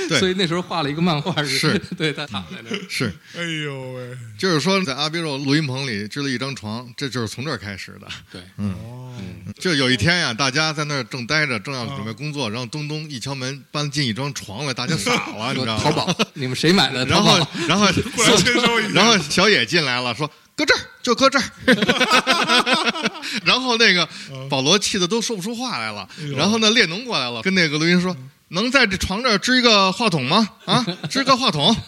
[0.08, 0.20] 对。
[0.20, 2.82] 所以那时候画了一个漫画，是 对他躺在那儿。
[2.90, 8.08] 是，哎呦喂，就是说在阿比肉录音棚里支了一张床，这就是从这儿开始的。
[8.32, 9.14] 对，哦，
[9.60, 15.84] 就有一天呀，大家在那儿正待着，正要准备工作，然后东东一敲门，搬进一张床来，大家傻了，你知道吗？
[15.84, 17.06] 淘宝， 你们谁买的？
[17.06, 17.86] 然后淘宝，然后
[18.16, 21.46] 过来签收一下，然后小野进来了，说搁这儿就搁这儿。
[23.44, 24.08] 然后那个
[24.50, 26.08] 保罗气的都说不出话来了。
[26.36, 28.16] 然后呢，列侬过来了，跟那个录音说
[28.56, 30.50] ：“能在这床这儿支一个话筒吗？
[30.66, 31.76] 啊， 支个话筒。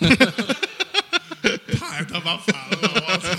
[1.79, 3.29] 太他妈烦了，我操！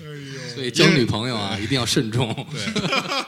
[0.00, 2.46] 哎呦，所以交女朋友啊，一定要慎重。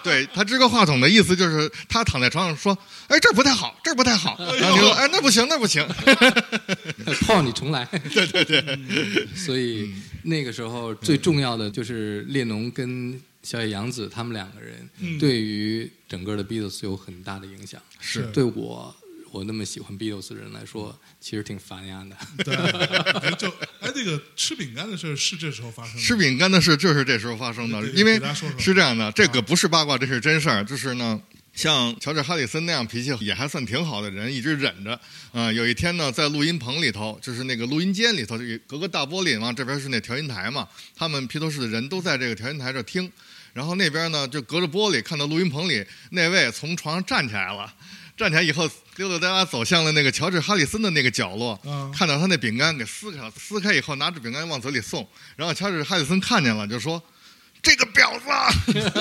[0.03, 2.77] 对他支个话筒的意思就是他躺在床上说
[3.09, 5.87] ：“哎，这儿不太好，这儿不太好。”然后你说：“哎，那不行，那不行。
[7.27, 7.85] 泡你重来。
[8.13, 17.81] 对对对，所以那个时候最重要的就是列侬跟小野洋子他们两个人对于整个的 Beatles 有很大的影响。
[18.01, 18.95] 是对我
[19.31, 22.45] 我那么喜欢 Beatles 的人来说，其实挺烦呀的。
[22.45, 23.49] 对，哎 就
[23.81, 28.21] 哎，那个吃饼干的事儿是这时候发生的，吃饼干的事就是这时候发生的，因为
[28.59, 30.65] 是这样的，这个不是八卦，这是真事儿。
[30.65, 31.21] 就是呢，
[31.53, 34.99] 像乔治·哈里森那样脾气也还算挺好的人，一直忍着。
[35.33, 40.67] 啊、有一天呢，在录音棚里头，就是那个录音间里头，有隔个大玻璃嘛，这边是那调音台嘛，
[40.97, 43.11] 他们披头士的人都在这个调音台这听。
[43.55, 47.75] 然后那边呢，就隔着玻璃看到录音棚里那位从床上站起来了，
[48.19, 51.91] 站起来以后溜溜达达走向了那个乔治·哈里森的那个角落，嗯。
[51.97, 57.01] 看到他那饼干给撕开了，撕开以后拿着饼干往嘴里送，然后乔治·哈里森看见了，就说
[57.63, 58.93] ：“这个婊子，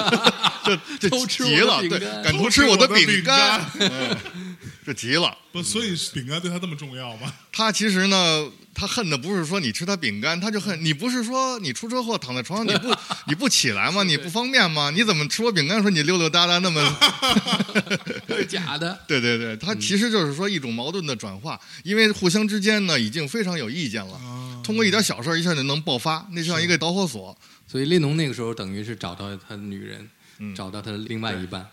[0.63, 4.55] 这这 偷吃我急了，对的饼干，敢偷吃我的饼干，嗯，
[4.85, 5.35] 这急了。
[5.51, 7.33] 不，所以饼干对他这么重要吗？
[7.51, 8.47] 他其实呢，
[8.79, 12.95] 他恨的不是说你吃他饼干，他就恨你不是说你出车祸躺在床上你不
[13.27, 14.03] 你不起来吗？
[14.03, 14.91] 你不方便吗？
[14.91, 16.97] 你怎么吃我饼干说你溜溜达达那么？
[18.29, 18.99] 是假的。
[19.07, 27.35] 对对对，他其实就是说一种矛盾的转化，因为互相之间呢已经非常有意见了，啊，通过一点小事儿一下就能爆发，那就像一个导火索。
[27.67, 30.07] 所以列侬那个时候等于是找到他的女人，
[30.37, 31.67] 嗯找到他的另外一半。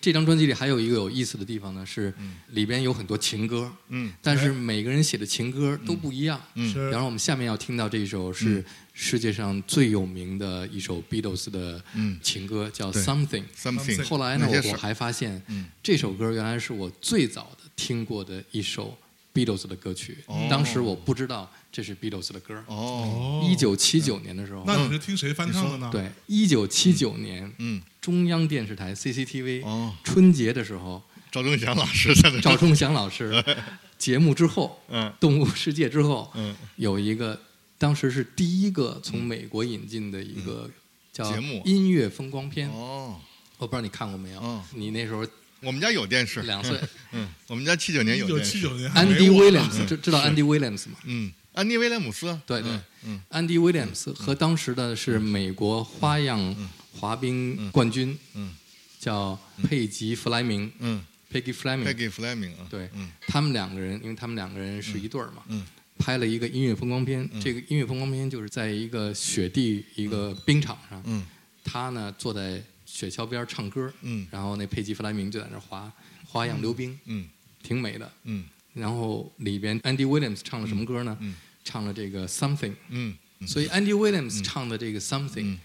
[0.00, 2.12] 这张专辑里还有一个有意思的地方呢，是
[2.50, 4.12] 里边有很多情歌，嗯。
[4.22, 6.40] 但是每个人写的情歌都不一样。
[6.54, 6.72] 嗯。
[6.72, 6.88] 是。
[6.90, 12.18] 然后我们下面要听到这一首是世界上最有名的一首 Beatles 的嗯。
[12.22, 13.44] 情歌，叫 Something。
[13.56, 14.04] ，something。
[14.04, 18.96] 后来呢，我我还发现嗯，这首歌原来是我最早的听过的一首
[19.34, 20.46] Beatles 的歌曲哦。
[20.48, 22.60] 当时我不知道这是 Beatles 的歌。
[22.66, 31.00] 哦，一九七九年的时候，那你是听谁翻唱的呢？，对，一九七九年嗯，中央电视台 CCTV 哦，春节的时候，
[31.30, 33.32] 赵忠祥老师在那，赵忠祥老师
[33.96, 36.52] 节目之后，嗯《动物世界》之后，嗯。
[36.74, 37.40] 有一个
[37.78, 40.68] 当时是第一个从美国引进的一个
[41.12, 41.62] 叫节目。
[41.64, 43.20] 音乐风光片，哦，
[43.58, 44.40] 我不知道你看过没有？
[44.40, 44.64] 哦？
[44.74, 45.24] 你那时候
[45.60, 46.76] 我们家有电视，两岁。
[47.12, 50.96] 嗯，我们家七九年有电视，七九年还没 Andy Williams 知知道 Andy Williams 吗？
[51.04, 52.70] 嗯，安迪威廉姆斯，对对。
[52.70, 53.20] 嗯嗯。
[53.30, 56.54] 安迪威廉姆斯和当时的是美国花样
[56.94, 58.54] 滑冰冠军，嗯
[59.00, 61.04] 叫佩吉弗莱明嗯。
[61.32, 61.84] （Peggy Fleming）。
[61.84, 65.66] ，Peggy Fleming 啊，对嗯，他们两个人，因为他们两个人是一对儿嘛，嗯
[65.98, 67.28] 拍了一个音乐风光片。
[67.40, 71.26] 这个音乐风光片就是在一个雪地一个冰场上，嗯
[71.64, 74.24] 他呢坐在雪橇边儿唱歌，嗯。
[74.30, 75.92] 然后那佩吉弗莱明就在那儿滑
[76.24, 77.28] 花样溜冰，嗯
[77.64, 78.08] 挺美的。
[78.22, 78.44] 嗯。
[78.74, 81.16] 然后里边 Andy Williams 唱了什么歌呢？
[81.20, 81.34] 嗯
[81.68, 82.74] 唱了这个 Something。
[82.88, 83.14] 嗯
[83.46, 85.58] 所以 Andy Williams 唱的这个 Something，、嗯。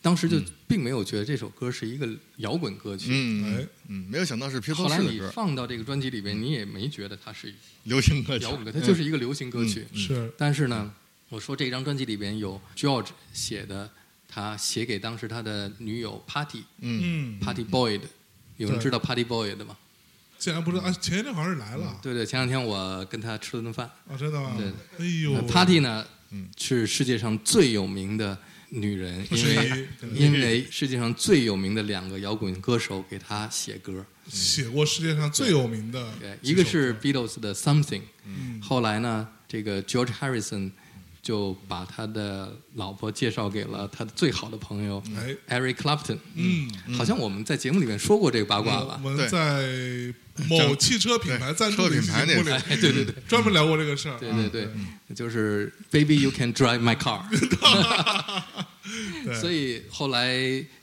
[0.00, 3.10] 当时就并没有觉得这首歌是一个摇滚歌曲。
[3.12, 3.66] 嗯哎。
[3.88, 9.86] 嗯，没有想到是披头后来你放到这个专辑里边，你也没觉得它是流行歌曲，摇滚歌，它就是一个流行歌曲。
[9.94, 10.32] 是。
[10.36, 10.92] 但是呢，
[11.28, 13.88] 我说这张专辑里边有 George 写的，
[14.26, 17.38] 他写给当时他的女友 Patty 嗯。
[17.38, 18.00] 嗯，Patty Boyd，
[18.56, 19.76] 有人知道 Patty Boyd 的吗？
[20.42, 20.90] 竟然不知道啊！
[21.00, 21.96] 前一天好像是来了。
[22.02, 23.88] 对对，前两天我跟他吃了顿饭。
[24.10, 24.56] 啊，真的吗？
[24.58, 24.66] 对。
[24.98, 26.48] 哎呦，Patty 呢嗯。
[26.56, 28.36] 是世界上最有名的
[28.70, 38.60] 女人，因为因为世界上最有名的两个摇滚歌手给她写歌，写过世界上最有名的对，一个是 Beatles 的 Something，嗯。
[38.60, 40.72] 后来呢，这个 George Harrison
[41.22, 45.00] 就把他的老婆介绍给了他的最好的朋友
[45.48, 49.08] 哎 Eric Clapton，嗯，好像我们在节目里面说过这个八卦吧我？
[49.08, 50.12] 们在
[50.48, 52.42] 某汽车品牌赞助的品牌那
[52.76, 53.14] 对对对。
[53.28, 54.18] 专门聊过这个事儿啊。
[54.18, 57.22] 对对对，就是 Baby you can drive my car。
[59.40, 60.34] 所以后来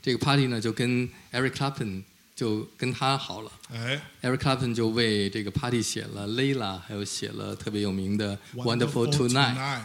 [0.01, 3.51] 这个 party 呢，就跟 Eric Clapton 就跟他好了。
[3.73, 9.81] 哎 Eric Clapton 就为这个 party 写了 Layla，还有写了特别有名的 Wonderful Tonight。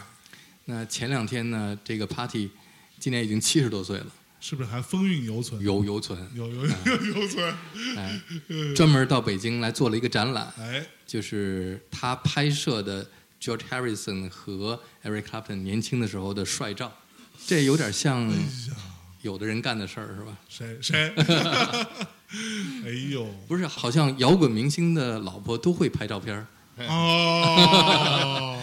[0.65, 2.49] 那前两天呢，这个 party
[2.99, 4.07] 今年已经七十多岁了，
[4.39, 5.61] 是不是还风韵犹存？
[5.61, 6.67] 有犹存，有有有
[7.21, 7.55] 犹存。
[7.95, 8.19] 哎，
[8.75, 13.07] 专门到北京来做了一个展览，哎，就是他拍摄的
[13.39, 16.91] George Harrison 和 Eric Clapton 年轻的时候的帅照，
[17.45, 18.31] 这有点像
[19.21, 20.37] 有的人干的事儿，是吧？
[20.49, 21.13] 谁谁？
[22.85, 26.47] 哎呦，不是，好像摇滚明星的老婆都会拍照片儿，
[26.87, 28.54] 哦，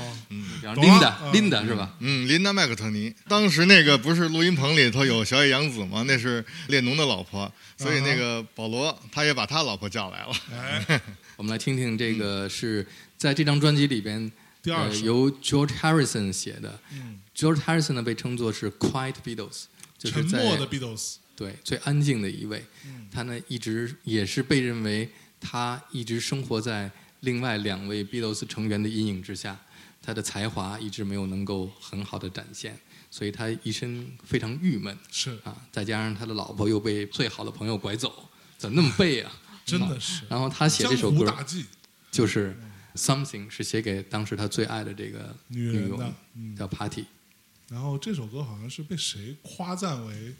[0.76, 1.94] Linda 嗯 Linda 是吧？
[2.00, 6.04] 嗯，琳达麦克特尼，当时那个不是录音棚里头有小野洋子吗？
[6.06, 10.32] 那是列侬的老婆，所以那个保罗他也把他老婆叫来了。
[10.52, 11.00] 哎，
[11.36, 14.30] 我们来听听这个是在这张专辑里边呃，
[14.62, 16.78] 第二首由 George Harrison 写的。
[16.92, 19.64] 嗯 George Harrison 呢被称作是 Quiet Beatles，
[19.98, 22.64] 就是在沉默的 Beatles，对最安静的一位。
[22.84, 25.08] 嗯他呢一直也是被认为
[25.40, 29.58] 他一直生活在另外两位 Beatles 成员的阴影之下，
[30.02, 32.76] 他的才华一直没有能够很好的展现，
[33.10, 35.56] 所以他一生非常郁闷是啊。
[35.70, 38.28] 再加上他的老婆又被最好的朋友拐走，
[38.58, 39.32] 怎么那么背啊？
[39.64, 41.32] 真的是然后他写这首歌
[42.10, 42.54] 就是
[43.00, 47.04] 《Something》，是写给当时他最爱的这个女人的，嗯叫 Party。
[47.68, 50.34] 然后这首歌好像是被谁夸赞为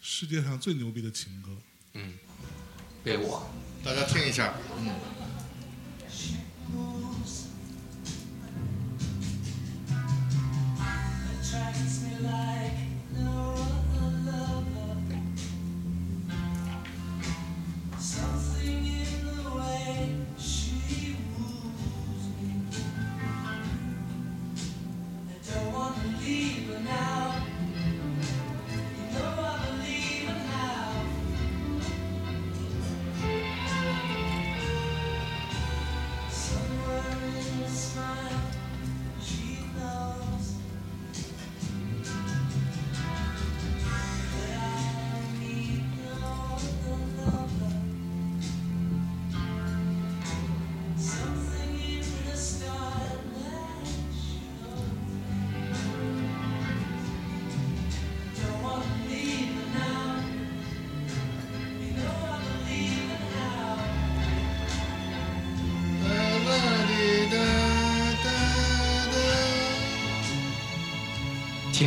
[0.00, 1.50] 世界上最牛逼的情歌？
[1.94, 2.14] 嗯，
[3.02, 3.50] 被我。
[3.84, 4.94] 大家听一下，嗯。
[17.98, 18.49] Something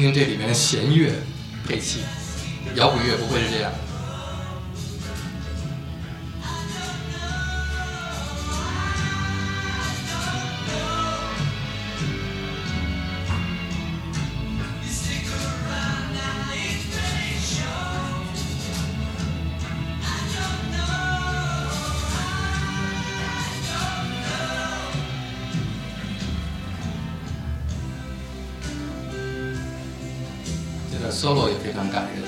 [0.03, 1.13] 听这里面的弦乐
[1.65, 2.01] 配器，
[2.75, 3.71] 摇滚乐不会是这样。
[31.23, 32.22] Solo 也非常感人。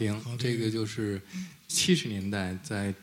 [0.00, 1.20] 听，好听好听，这个就是
[1.68, 2.94] 七十年代在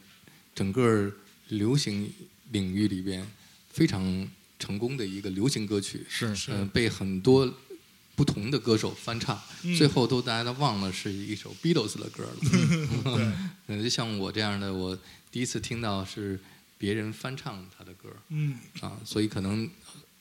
[0.56, 1.12] 整个
[1.50, 2.12] 流行
[2.52, 3.24] 领域里边
[3.70, 4.28] 非常
[4.58, 6.52] 成功的一个流行歌曲，是是。
[6.52, 7.54] 呃，被很多
[8.16, 9.76] 不同的歌手翻唱，嗯。
[9.76, 12.36] 最后都大家都忘了是一首 Beatles 的歌了。
[12.42, 13.28] 对，
[13.78, 14.98] 嗯，就像我这样的，我
[15.32, 16.40] 第一次听到是
[16.80, 19.70] 别人翻唱他的歌嗯，啊，所以可能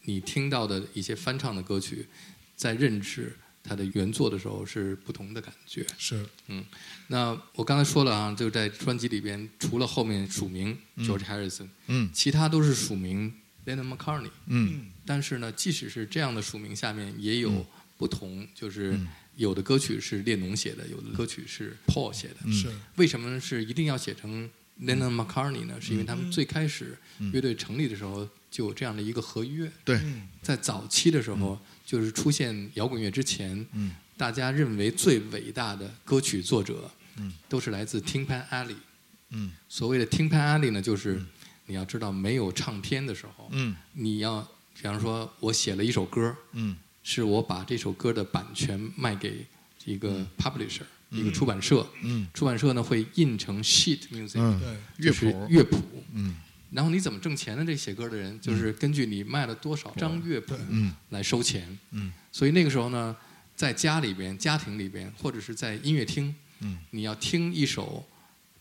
[0.03, 2.07] 你听到的一些翻唱的歌曲，
[2.55, 3.35] 在认识
[3.67, 5.87] 它的原作的时候是不同的感觉。
[5.99, 6.25] 是。
[6.49, 6.65] 嗯
[7.09, 12.11] 那我刚才说了啊，就在专辑里边，除了后面署名 George Harrison，嗯。
[12.13, 13.33] 其他都是署名
[13.67, 14.31] Lennon McCartney。
[14.47, 14.87] 嗯。
[15.05, 19.09] 但是呢，即使是这样的署名下面，也有不同，就是嗯。
[19.37, 22.51] 有的歌曲是列侬写的，有的歌曲是 Paul 写的。
[22.51, 22.73] 是。
[22.97, 24.49] 为什么是一定要写成
[24.81, 25.79] Lennon McCartney 呢？
[25.79, 26.97] 是因为他们最开始
[27.35, 29.71] 乐队成立的时候就有这样的一个合约。
[29.85, 33.93] 对，嗯在早期的时候，就是出现摇滚乐之前，嗯。
[34.19, 37.33] 大家认为最伟大的歌曲作者，嗯。
[37.49, 38.75] 都是来自 Tin Pan Alley。
[39.31, 39.53] 嗯。
[39.69, 41.23] 所谓的 Tin Pan Alley 呢，就是
[41.67, 43.77] 你要知道，没有唱片的时候，嗯。
[43.93, 44.43] 你要，
[44.75, 46.77] 比方说，我写了一首歌，嗯。
[47.03, 49.47] 是我把这首歌的版权卖给
[49.85, 52.27] 一个 publisher，、一个出版社，嗯。
[52.35, 54.61] 出版社呢会印成 sheet music，、嗯，
[54.99, 55.77] 对，乐谱，乐谱。
[56.15, 56.35] 嗯
[56.71, 57.65] 然后你怎么挣钱的？
[57.65, 60.55] 这写歌的人就是根据你卖了多少张乐谱
[61.11, 61.79] 来收钱。
[61.93, 62.13] 嗯。
[62.33, 63.17] 所以那个时候呢，
[63.55, 68.05] 在家里边、家庭里边，或者是在音乐厅，嗯，你要听一首，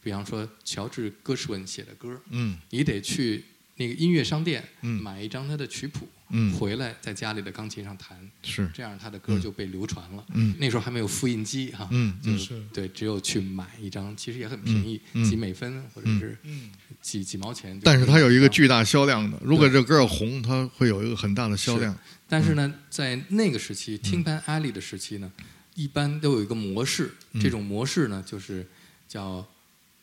[0.01, 2.57] 比方说乔治·戈什文写的歌，嗯。
[2.69, 3.43] 你得去
[3.75, 5.01] 那个音乐商店嗯。
[5.01, 6.51] 买一张他的曲谱，嗯。
[6.53, 8.67] 回来在家里的钢琴上弹，是。
[8.73, 10.25] 这样他的歌就被流传了。
[10.33, 10.55] 嗯。
[10.59, 12.59] 那时候还没有复印机哈，嗯就是。
[12.73, 14.99] 对，只有去买一张，其实也很便宜，
[15.29, 16.71] 几美分或者是嗯。
[17.01, 17.79] 几几毛钱。
[17.83, 18.49] 但是它有一个。
[18.55, 21.93] 巨大销量的，如果这歌要红，它会有一个很大的销量。
[22.25, 25.29] 但是呢，在那个时嗯期，听班 alley 的时期呢，
[25.73, 27.41] 一般都有一个模式，嗯。
[27.41, 28.65] 这种模式呢，就是
[29.09, 29.45] 叫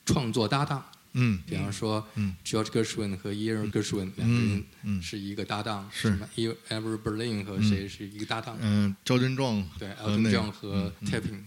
[0.05, 0.85] 创作搭档。
[1.15, 8.57] 嗯比方说嗯，George Gershwin 和 Ear Gershwin 两个人嗯是一个搭档，是什么 Ever Berlin 和谁是一个搭档？
[8.61, 11.43] 嗯，赵振壮对和，Elton John 和嗯 Tapping。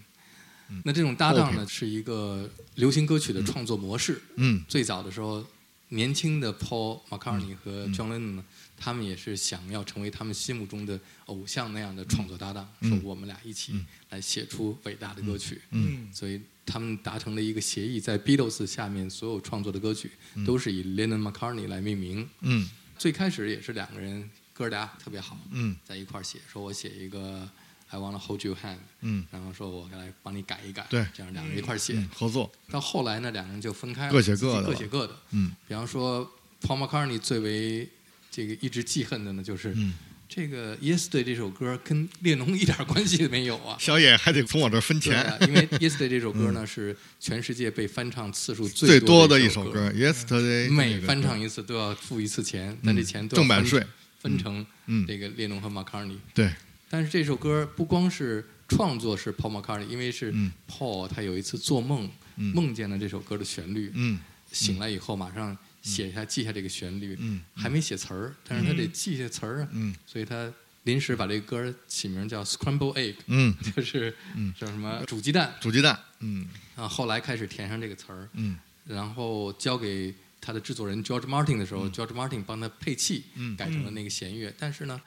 [0.84, 4.20] 那这种搭档呢，是一个流行歌曲的创作模式。
[4.36, 5.44] 嗯最早的时候，
[5.90, 8.44] 年轻的 Paul McCartney 和 John Lennon 呢，
[8.76, 12.90] 他们也是想要成为他们心目中的偶像那样的创作搭档，嗯。
[12.90, 13.72] 说我们俩一起
[14.10, 15.60] 来写出伟大的歌曲。
[15.70, 16.08] 嗯。
[16.12, 20.10] 所以他们达成了一个协议，在 Beatles 下面所有创作的歌曲
[20.44, 22.28] 都是以 Lennon McCartney 来命名。
[22.40, 22.68] 嗯。
[22.98, 25.76] 最开始也是两个人哥俩特别好，嗯。
[25.84, 27.48] 在一块儿写，说我写一个
[27.88, 29.24] I wanna hold you hand，嗯。
[29.30, 31.06] 然后说我来帮你改一改，对。
[31.14, 31.94] 这样两个人一块儿写。
[31.94, 32.50] 嗯，合作。
[32.70, 35.16] 到后来呢，两个人就分开了，各写各的各写各的。
[35.30, 35.52] 嗯。
[35.68, 37.88] 比方说，Paul McCartney 最为
[38.36, 39.94] 这个一直记恨的呢，就是、嗯，
[40.28, 43.78] 这个《Yesterday》这首歌跟列侬一点关系都没有啊。
[43.80, 45.22] 小野还得从我这分钱。
[45.22, 53.82] 啊，因为《Yesterday》这首歌呢、是全世界被翻唱次数最多的一首歌，Yesterday，每翻唱一次都要付一次钱，但这钱都要正版税。
[54.20, 55.06] 分成嗯。
[55.06, 56.18] 这个列侬和 McCartney。
[56.34, 56.52] 对，
[56.90, 60.52] 但是这首歌不光是创作是 Paul McCartney，因为是嗯。
[60.70, 62.54] Paul 他有一次做梦，嗯。
[62.54, 64.18] 梦见了这首歌的旋律，嗯。
[64.52, 65.56] 醒来以后马上
[65.86, 70.52] 写下记下这个旋律，嗯还没写词儿，但是他得记下词儿啊，嗯所以他
[70.84, 75.98] 临时把这个歌起名叫 Scramble Egg，嗯， 就是嗯叫什么煮鸡蛋煮鸡蛋。
[76.20, 76.88] 嗯啊。
[76.88, 84.54] 后来开始填上这个词儿，嗯然后交给他的制作人 George Martin 的时候、g e o r g e Martin 帮他配器，嗯改成了那个弦乐。
[84.58, 85.00] 但是呢，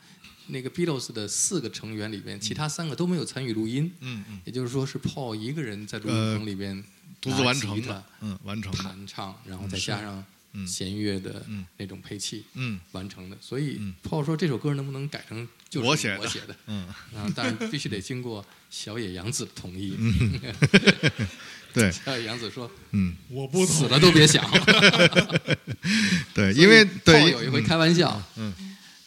[0.47, 6.84] 那个 Beatles 的四个成员里边，其他三个都没有参与录音，嗯嗯，也就是说是 Paul 一个人在录音棚里边
[7.21, 8.03] 独自完成的。
[8.19, 8.69] 嗯，完成。
[8.73, 10.25] 弹唱，然后再加上嗯
[10.67, 11.65] 弦乐的嗯。
[11.77, 12.79] 那种配器嗯。
[12.91, 13.37] 完成的。
[13.41, 13.93] 所以嗯。
[14.03, 16.19] Paul 说这首歌能不能改成就是我写的。
[16.19, 16.87] 我写的，嗯。
[17.15, 19.95] 啊，但是必须得经过小野洋子的同意。
[21.73, 23.15] 对，小野洋子说嗯。
[23.29, 24.43] 我不死了都别想。
[26.33, 28.53] 对，因为对有一回开玩笑，嗯。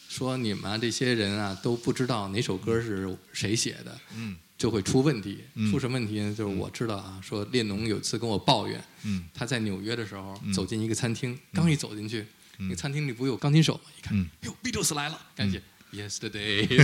[0.08, 5.42] 说你们啊这些人啊都不知道哪首歌是谁写的，嗯就会出问题。
[5.54, 5.68] 嗯。
[5.72, 6.32] 出什么问题呢？
[6.32, 9.24] 就是我知道啊，说列侬有一次跟我抱怨，嗯。
[9.34, 10.52] 他在纽约的时候嗯。
[10.52, 12.24] 走进一个餐厅，刚一走进去，
[12.58, 13.80] 那个餐厅里不有钢琴手吗？
[13.98, 15.60] 一看嗯，哟，Beatles 来了，赶紧
[15.92, 16.68] Yesterday，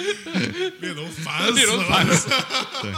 [0.80, 2.46] 列侬烦死了， 侬烦死了。
[2.80, 2.90] 对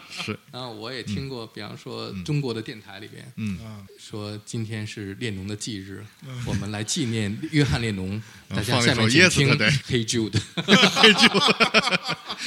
[0.10, 0.38] 是。
[0.52, 3.58] 然后我也听过，比方说中国的电台里边嗯。
[3.64, 6.04] 啊说今天是列侬的忌日，
[6.44, 8.22] 我们来纪念约翰列侬。
[8.48, 10.30] 大家放一首下面请听 Yesterday 《Hey Jude》，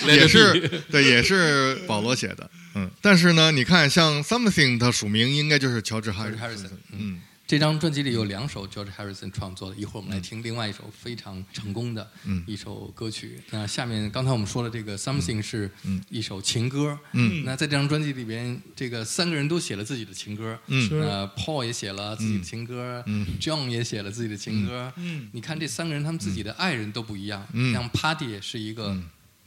[0.07, 2.49] 也是对，也是保罗写的。
[2.75, 7.19] 嗯，但是呢，你看像 Something，它署名应该就是乔治哈 George Harrison，嗯
[7.49, 12.43] 这张专辑里有两首 George Harrison 创作的，一会儿我们来听另外一首非常成功的嗯。
[12.45, 13.41] 一首歌曲。
[13.49, 15.99] 那下面刚才我们说的这个 Something 是嗯。
[16.11, 17.43] 一首情歌，嗯。
[17.43, 20.87] 那在这张专辑里边，这个三个人都写了自己的情歌，嗯。
[20.87, 20.97] 是。
[20.97, 23.25] 呃，Paul 也写了自己的情歌、嗯。
[23.39, 25.27] j o h n 也写了自己的情歌，嗯。
[25.31, 27.73] 你看这三个人他们自己的爱人都不一样，嗯。
[27.73, 28.95] 像 Patty 是一个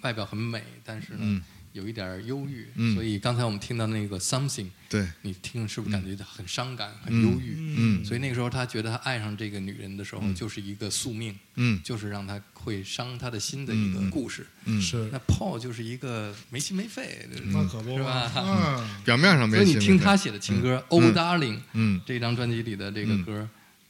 [0.01, 1.41] 外表很美，但是呢、嗯
[1.73, 2.95] 有一点儿忧郁，嗯。
[2.95, 4.69] 所以刚才我们听到那个 Something。
[4.89, 7.57] 对，你听是不是感觉很伤感、很忧郁？
[7.77, 11.81] 嗯所以那个时候他觉得他爱上这个女人的时候，就是一个宿命，嗯。
[11.83, 14.47] 就是让他会伤他的心的一个故事。
[14.67, 15.09] 嗯，是。
[15.11, 18.31] 那 Paul 就是一个没心没肺，那可不是吧？
[18.35, 23.49] 嘛，啊， 表面上没所以你听他写的情歌《Oh Darling》嗯这张专辑里的这个歌，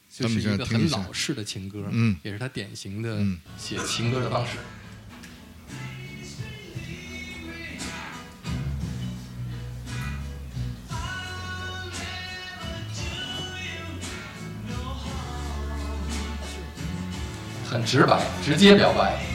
[0.09, 2.15] 就是一个很老式的情歌，嗯。
[2.23, 3.37] 也是他典型的嗯。
[3.57, 4.53] 写情歌的方式。
[17.73, 19.32] 很直白，直接表白。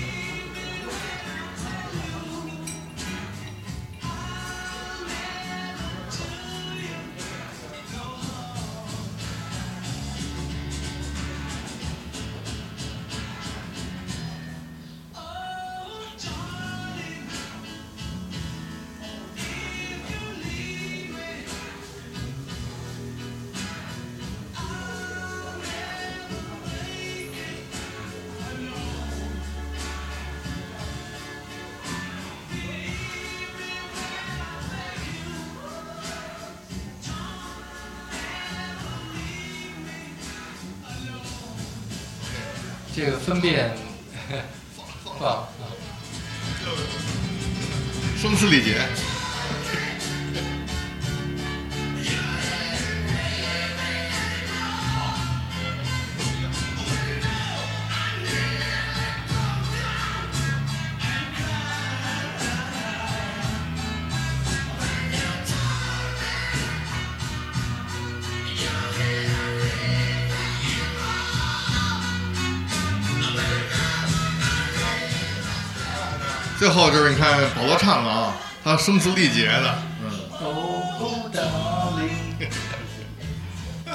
[42.99, 43.71] 这个分辨
[44.75, 45.49] 不好 啊。
[48.21, 48.75] 声嘶力竭。
[76.69, 80.11] 最后就是你看保罗唱的啊，他声嘶力竭的，嗯，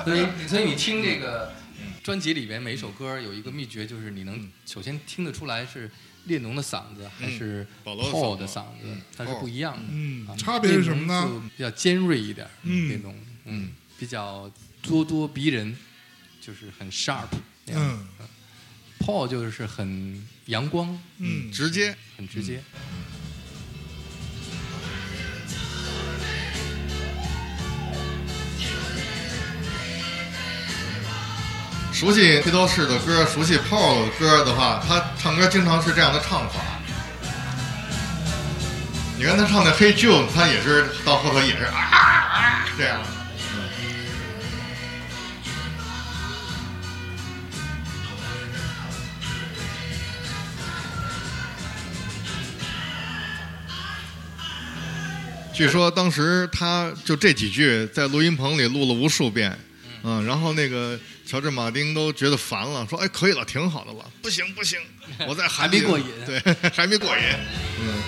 [0.03, 1.53] 所以，所以你听这个
[2.01, 5.87] 专辑里边每一首歌有一个秘诀，就是你能首先听得出来是
[6.23, 9.83] 列侬的嗓子还是保罗的 Paul 嗓子的嗓子，它是不一样的。
[9.91, 13.15] 嗯啊差别是什么呢就比较尖锐一点，嗯列侬，
[13.45, 13.69] 嗯，
[13.99, 14.49] 比较
[14.83, 15.77] 咄咄逼人，
[16.41, 17.27] 就是很 sharp
[17.65, 17.99] 那样。
[18.19, 18.27] 嗯
[18.99, 21.95] Paul 就是很阳光，嗯，直接。
[22.17, 22.61] 很直接。
[31.91, 36.59] 熟悉披头士的歌，熟悉 Paul 的歌的话，他唱歌经常是这样的唱法。
[39.17, 42.99] 你看他唱的《Hey Jude》，他也是到后头也是啊啊这样
[55.53, 59.55] 据说当时他就这几句在录音棚里录了无数遍，
[60.01, 64.79] 嗯，然后那个乔治马丁都觉得烦了，说：“哎，可以了，挺好的了。”不行不行，
[65.27, 66.39] 我在还没过瘾对，
[66.73, 67.23] 还没过瘾。
[67.79, 68.01] 嗯，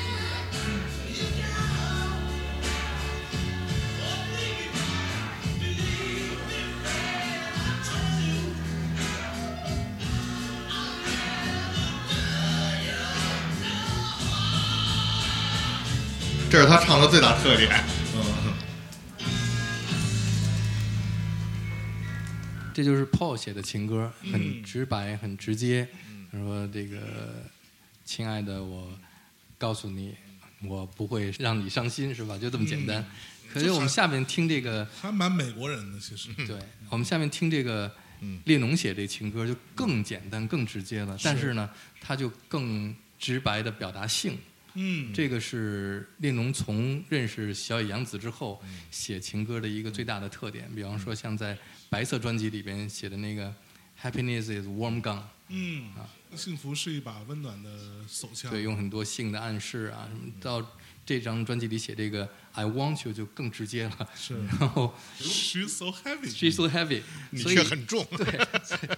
[16.56, 17.70] 这是他唱的最大特点。
[18.16, 18.53] 嗯，
[22.74, 25.86] 这就是 Paul 写的情歌，很直白，很直接。
[26.32, 26.97] 他说：“这个，
[28.06, 28.88] 亲爱的，我
[29.58, 30.16] 告诉你，
[30.64, 32.38] 我不会让你伤心，是吧？
[32.38, 33.06] 就这么简单。
[33.53, 36.30] 可是我们下面听这个，还蛮美国人的，其实。
[36.47, 36.58] 对
[36.89, 37.91] 我们下面听这个
[38.45, 41.18] 列侬写这情歌就更简单、更直接了。
[41.22, 44.38] 但是呢，他就更直白的表达性。
[44.76, 48.61] 嗯，这个是列侬从认识小野洋子之后
[48.91, 50.69] 写情歌的一个最大的特点。
[50.76, 51.57] 比方说，像在
[51.89, 53.53] 白色专辑里边写的那个
[54.01, 57.69] “Happiness is warm gun”，嗯啊，幸福是一把温暖的
[58.07, 58.51] 手枪。
[58.51, 60.32] 对，用很多性的暗示啊什么。
[60.41, 60.61] 到
[61.06, 64.10] 这张专辑里写这个 “I want you” 就更直接了。
[64.16, 68.06] 是然后 She's so heavy，“She's so heavy”，你所以却很重。
[68.18, 68.47] 对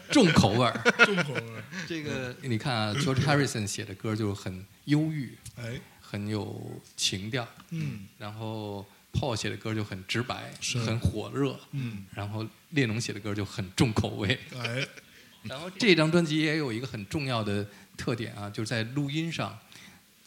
[0.09, 0.81] 重口味儿。
[1.05, 1.63] 重口味儿。
[1.87, 7.45] 这个你看啊，George Harrison 写的歌就很忧郁，哎，很有情调。
[7.71, 10.53] 嗯然后 Paul 写的歌就很直白，
[10.85, 11.59] 很火热。
[11.71, 14.39] 嗯，然后列侬写的歌就很重口味。
[14.55, 14.87] 哎，
[15.43, 19.57] 然后这张专辑也有一个很重要的特点啊，就是在录音上，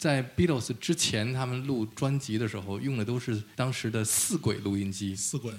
[0.01, 5.53] 在 Beatles 之前他们录专辑的时候用的都是当时的四轨录音机，四轨。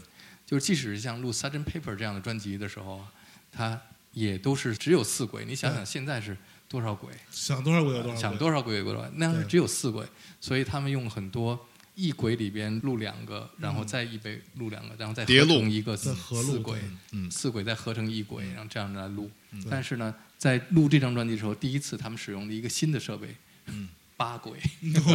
[0.44, 1.64] 就是即使是像录《Sgt.
[1.64, 3.12] Paper》这样的专辑的时候啊，
[3.52, 3.80] 它
[4.10, 5.44] 也都是只有四轨。
[5.44, 6.36] 你想想现在是
[6.68, 7.14] 多少轨？
[7.30, 8.20] 想多少轨有多少。
[8.20, 9.08] 想多少轨有多少？
[9.14, 10.04] 那样是只有四轨，
[10.40, 16.80] 所以他们用很多一轨里边录两个，然嗯后再一轨录两个，然后再叠录合成一个四轨，
[17.12, 19.30] 嗯四轨再合成一轨，然后这样来录。
[19.70, 23.36] 但是呢，在录这张专辑的时候，第一次他们使用了一个新的设备，
[23.66, 23.88] 嗯
[24.22, 24.52] 八轨，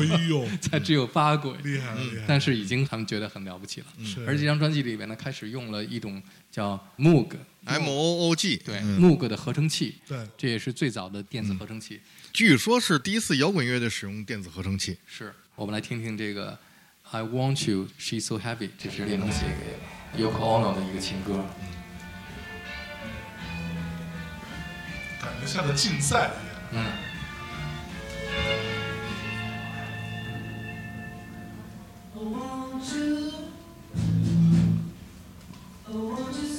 [0.10, 2.26] 哎呦， 才只有八轨，厉害了厉害！
[2.28, 3.88] 但是已经他们觉得很了不起了。
[4.04, 7.30] 是而这张专辑里边呢，开始用了一种叫 Moog。
[7.64, 12.02] M O O G，对、嗯 Moog 的合成器，对这也是最早的电子合成器。
[12.34, 14.98] 据说是第一次摇滚乐队使用电子合成器。
[15.06, 16.58] 是我们来听听这个
[17.12, 19.46] I Want You, She's So Heavy，这是列侬写
[20.16, 21.46] 给 Yoko Ono 的一个情歌。
[25.22, 26.32] 感觉像个竞赛
[26.72, 26.86] 一样。
[26.86, 26.86] 嗯，
[32.20, 33.32] Oh, I want you?
[35.88, 36.57] Oh, I want you?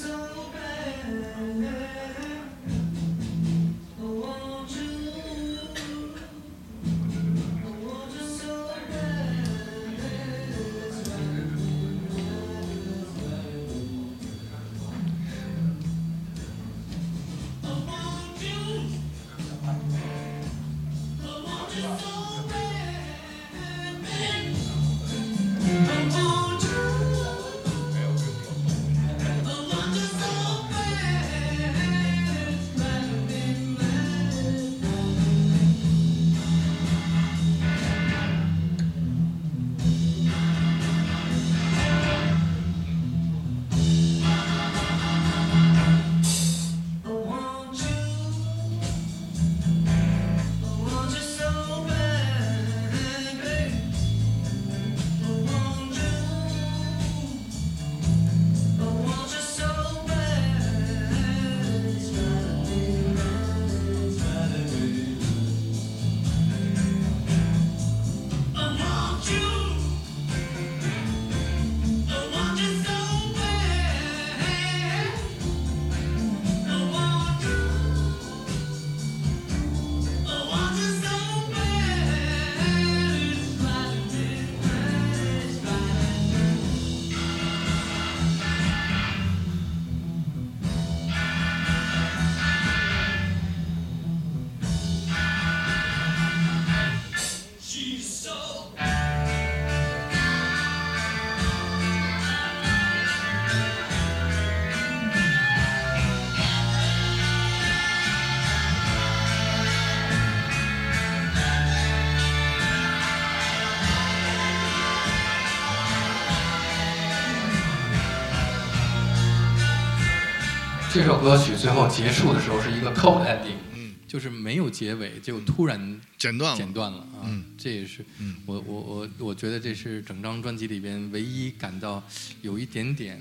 [120.98, 127.22] 这首歌曲最后结束的时候是一个 cold ending，嗯，就是没有结尾，就突然剪断了剪断了啊。
[127.24, 132.02] 嗯这也是嗯我我我我觉得这是整张专辑里边唯一感到
[132.42, 133.16] 有一点点。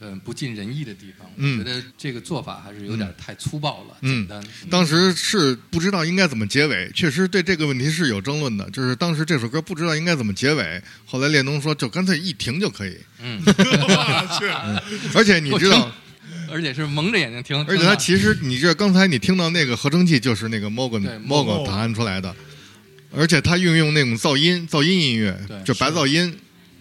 [0.00, 4.44] 嗯，不尽人意的地方，嗯我觉得这个做法还是有点太粗暴了，嗯简单。
[4.68, 8.68] 当时是不知道应该怎么结尾，确实对这个问题是有争论的。
[8.70, 12.98] 就是当时这首歌不知道应该怎么结尾，后来列侬说就干脆一停就可以。
[13.20, 14.46] 嗯， 我去，
[15.16, 15.90] 而且你知道，
[16.54, 22.32] 而且是蒙着眼睛听，而且它其实你这刚才你听到那个合成器就是那个 Morgan Morgan 弹出来的，
[23.10, 26.32] 而且它运用那种噪音噪音音乐，就白噪音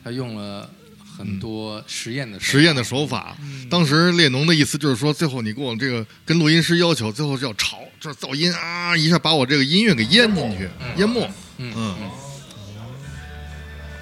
[0.04, 0.70] 他用了
[1.18, 3.36] 很多实验的实验的手法。
[3.68, 11.28] 当时列侬的意思就是说，最后你给我这个跟录音师要求，最后是要吵，就是噪音啊，一下把我这个音乐给淹进去，淹没。
[11.58, 11.96] 嗯。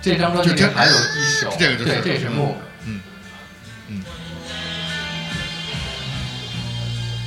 [0.01, 2.55] 这张专辑里还有一首，这个就是对，这是 Moog。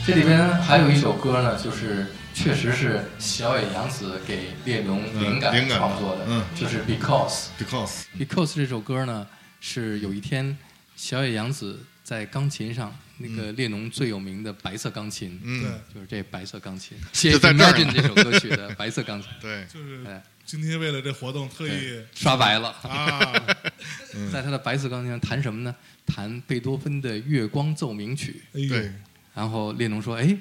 [0.07, 5.79] 这里边还有一首歌呢，就是确实是小野洋子给列侬灵感嗯灵感。
[5.79, 6.45] 创作的，嗯。
[6.55, 7.47] 就是 Because。
[7.59, 9.27] Because Because 这首歌呢，
[9.61, 10.57] 是有一天
[10.95, 15.63] 小野洋子在钢琴上，那个列侬最有名的白色钢琴，嗯。
[15.63, 22.69] 对，就是这白色钢琴，写就在这儿 Imagine 这首歌曲的 白色钢琴，对，就是哎，今天为了这活动特意刷白了。
[22.83, 23.33] 啊，
[24.31, 25.75] 在他的白色钢琴上弹什么呢？
[26.05, 28.43] 弹贝多芬的《月光奏鸣曲。
[28.53, 28.93] 哎，对
[29.35, 30.37] 然后列侬说：“哎，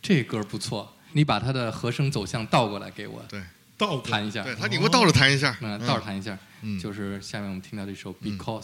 [0.00, 3.42] 这歌不错，你把它的和声走向倒过来给我对
[3.76, 4.42] 倒弹一下。
[4.42, 8.62] 对，他你给我倒着弹一下，嗯，倒着弹一下，嗯就是下面我们听到这首《Because》。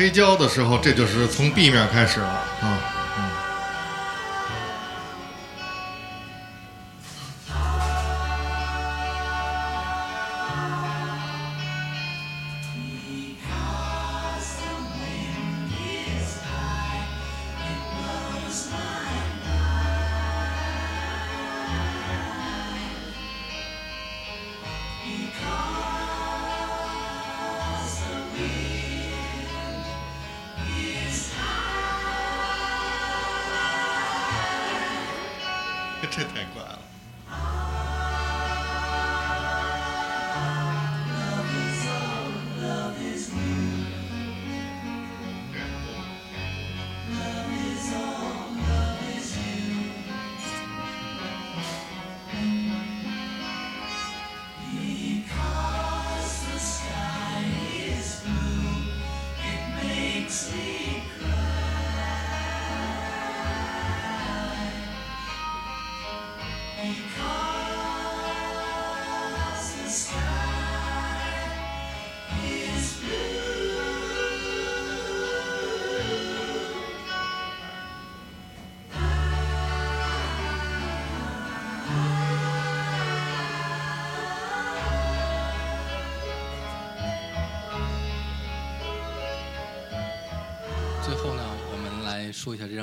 [0.00, 2.79] 黑胶的时候，这就是从 B 面开始了啊。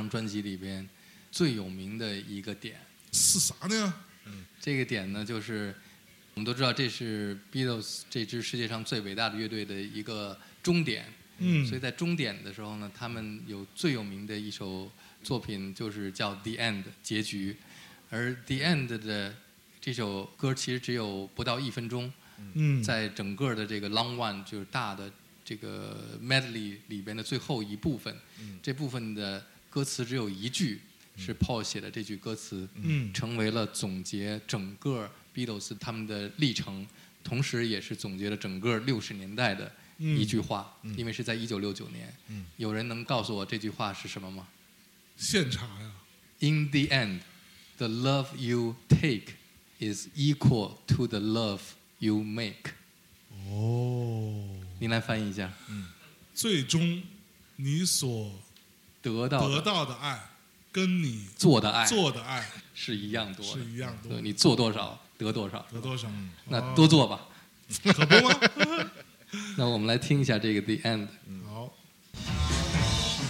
[0.07, 0.87] 张专辑里边
[1.29, 2.79] 最有名的一个点。
[3.11, 3.93] 是啥呢？
[4.59, 5.75] 这个点呢，就是
[6.33, 11.05] 我们都知道这是 Beatles 这支世界上最伟大的乐队的一个终点。
[11.39, 14.91] 嗯所以在终点的时候呢，他们有最有名的一首
[15.23, 17.55] 作品，就是叫《The End》结局。
[18.09, 19.35] 而《The End》的
[19.79, 22.11] 这首歌其实只有不到一分钟，
[22.53, 25.11] 嗯，在整个的这个 Long One 就是大的
[25.45, 29.45] 这个 medley 里边的最后一部分，嗯这部分的
[29.77, 30.81] 歌词只有一句
[31.15, 36.87] 是 Paul 写的这句歌词，嗯成为了总结整个 Beatles 他们的历程，
[37.23, 42.11] 同时也是总结了整个六十年代的一句话，因为是在一九六九年。
[42.29, 44.47] 嗯有人能告诉我这句话是什么吗
[45.15, 45.91] 现场呀
[46.39, 47.19] ，？In the end,
[47.77, 49.35] the love you take
[49.79, 51.61] is equal to the love
[51.99, 52.71] you make。
[53.45, 55.53] 哦，您来翻译一下。
[56.33, 57.03] 最终
[57.57, 58.31] 你所
[59.01, 60.19] 得到的得到的爱
[60.71, 66.07] 跟你做的爱做的爱是一样多的，是一样多的，你做多少得多少，得多少？
[66.49, 67.21] 那哦多做吧。
[67.83, 68.35] 可不吗？
[69.57, 71.07] 那我们来听一下这个 The End，
[71.51, 71.69] 好，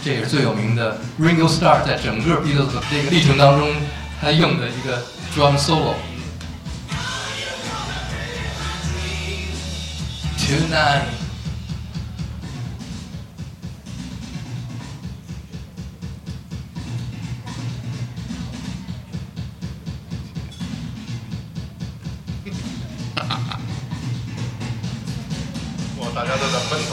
[0.04, 3.74] 这也是最有名的 Ringo Starr 在整个 Beatles 的这个历程当中，
[4.22, 5.04] 他用的一个
[5.34, 5.96] drum solo。
[10.38, 11.27] Tonight。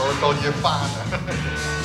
[0.05, 1.81] 头着急发呢。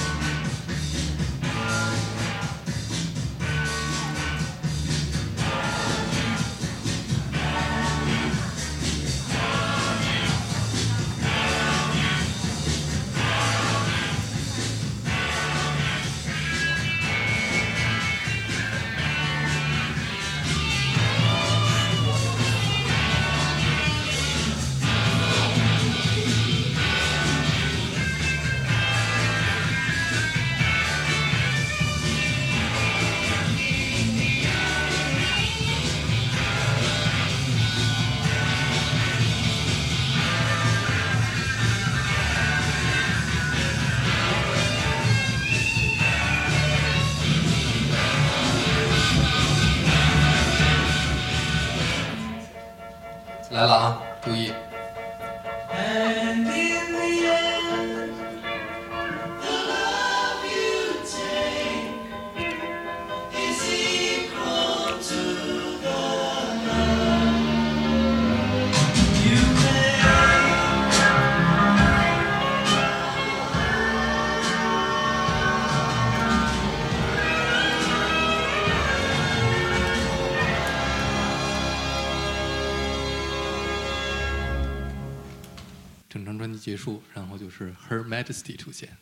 [86.60, 88.98] 结束，然后就是 Her Majesty 出现。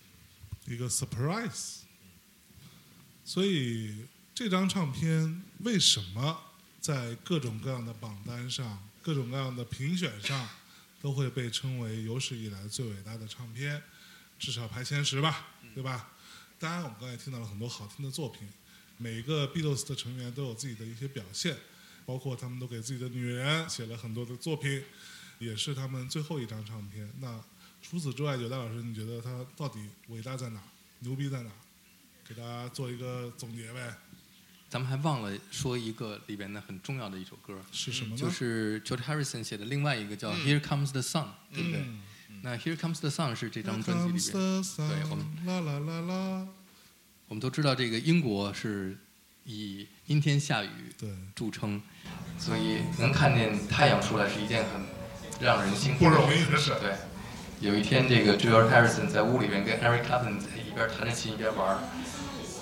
[0.66, 1.80] 一个 surprise。
[3.26, 6.40] 所以这张唱片为什么
[6.80, 10.48] 在各种各样的榜单上、各种各样的评选上，
[11.02, 13.82] 都会被称为有史以来最伟大的唱片，
[14.40, 16.12] 至少排前十吧，对吧？
[16.60, 18.48] 当然，我们刚才听到了很多好听的作品，
[18.98, 21.56] 每一个 Beatles 的成员都有自己的一些表现，
[22.06, 24.84] 包括他们都给自己的女人写了很多的作品，
[25.40, 27.10] 也是他们最后一张唱片。
[27.20, 27.40] 那
[27.82, 30.60] 除此之外，九大老师，你觉得他到底伟大在哪？
[31.00, 31.50] 牛逼在哪？
[32.28, 33.96] 给大家做一个总结呗，
[34.68, 38.18] 咱们还忘了说一个里边的很重要的一首歌，是什么呢？
[38.18, 41.24] 就是 George Harrison 写的另外一个叫《Here Comes the Sun》，
[41.54, 41.80] 对不对？
[41.82, 42.02] 嗯
[42.42, 46.48] 那《Here Comes the Sun》是这张专辑里边，对我们啦啦啦啦，
[47.30, 48.98] 我们都知道这个英国是
[49.46, 51.82] 以阴天下雨对，著称，
[52.38, 54.82] 所以能看见太阳出来是一件很
[55.40, 56.72] 让人兴奋不容易的事。
[56.82, 56.92] 对，
[57.60, 61.78] 有一天这个 George Harrison 在屋里面跟 Eric Clapton 在一边弹着琴一边玩儿，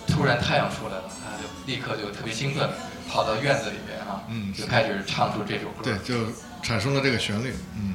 [0.08, 2.70] 突然太阳出来了，他就立刻就特别兴奋，
[3.10, 5.84] 跑到院子里面啊，嗯就开始唱出这首歌。
[5.84, 6.32] 对，就
[6.62, 7.54] 产生了这个旋律。
[7.76, 7.94] 嗯，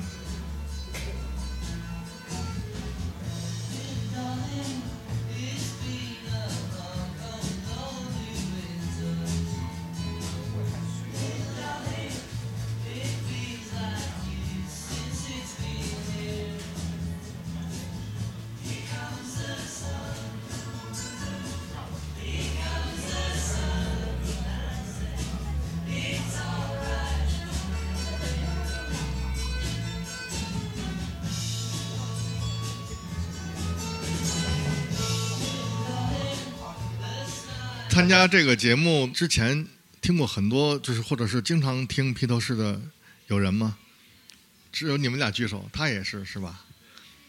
[38.21, 39.67] 参加这个节目之前
[40.03, 42.79] 听过很多，就是或者是经常听披头士的
[43.29, 43.79] 有人吗？
[44.71, 46.67] 只有你们俩举手，他也是是吧？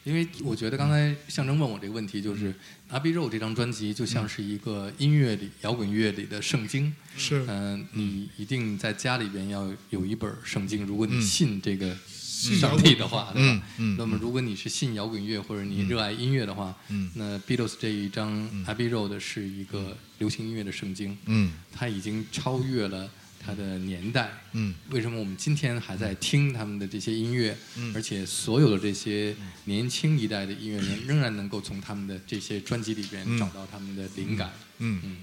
[0.04, 2.52] 因为我觉得刚才象征问我这个问题，就是
[2.90, 6.94] 《阿 b 肉》这张专辑就像是一个音乐里、摇滚乐里的圣经。
[7.16, 11.96] 是嗯、你一定在家里边要有一本圣经，如果你嗯信这个
[12.42, 13.54] 信上帝的话，对吧？
[13.56, 13.98] 嗯嗯。
[13.98, 17.10] 那么如果你是信摇滚乐或者你热爱音乐的话，嗯。
[17.16, 18.32] 那 Beatles 这一张
[18.66, 21.54] 《Abbey Road》是一个流行音乐的圣经，嗯。
[21.72, 23.10] 它已经超越了
[23.40, 24.32] 它的年代。
[24.54, 24.74] 嗯。
[24.90, 27.94] 为什么我们今天还在听他们的这些音乐，嗯。
[27.94, 29.36] 而且所有的这些
[29.66, 33.38] 年轻一代的音乐人仍然能够从他们的这些专辑里边嗯。
[33.38, 34.52] 找到他们的灵感？
[34.80, 35.00] 嗯。
[35.04, 35.18] 嗯，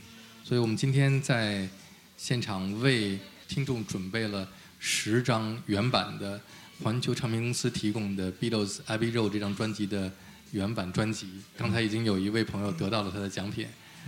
[0.44, 1.68] 所以我们今天在
[2.16, 3.18] 现场为
[3.48, 4.46] 听众准备了
[4.78, 6.40] 十张原版的
[6.82, 10.10] 环球唱片公司提供的 Beatles Abbey Road 这张专辑的
[10.52, 11.42] 原版专辑。
[11.56, 13.66] 刚才已经有一位朋友得到了他的奖品，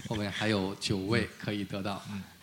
[0.09, 2.01] 后面还有九位可以得到，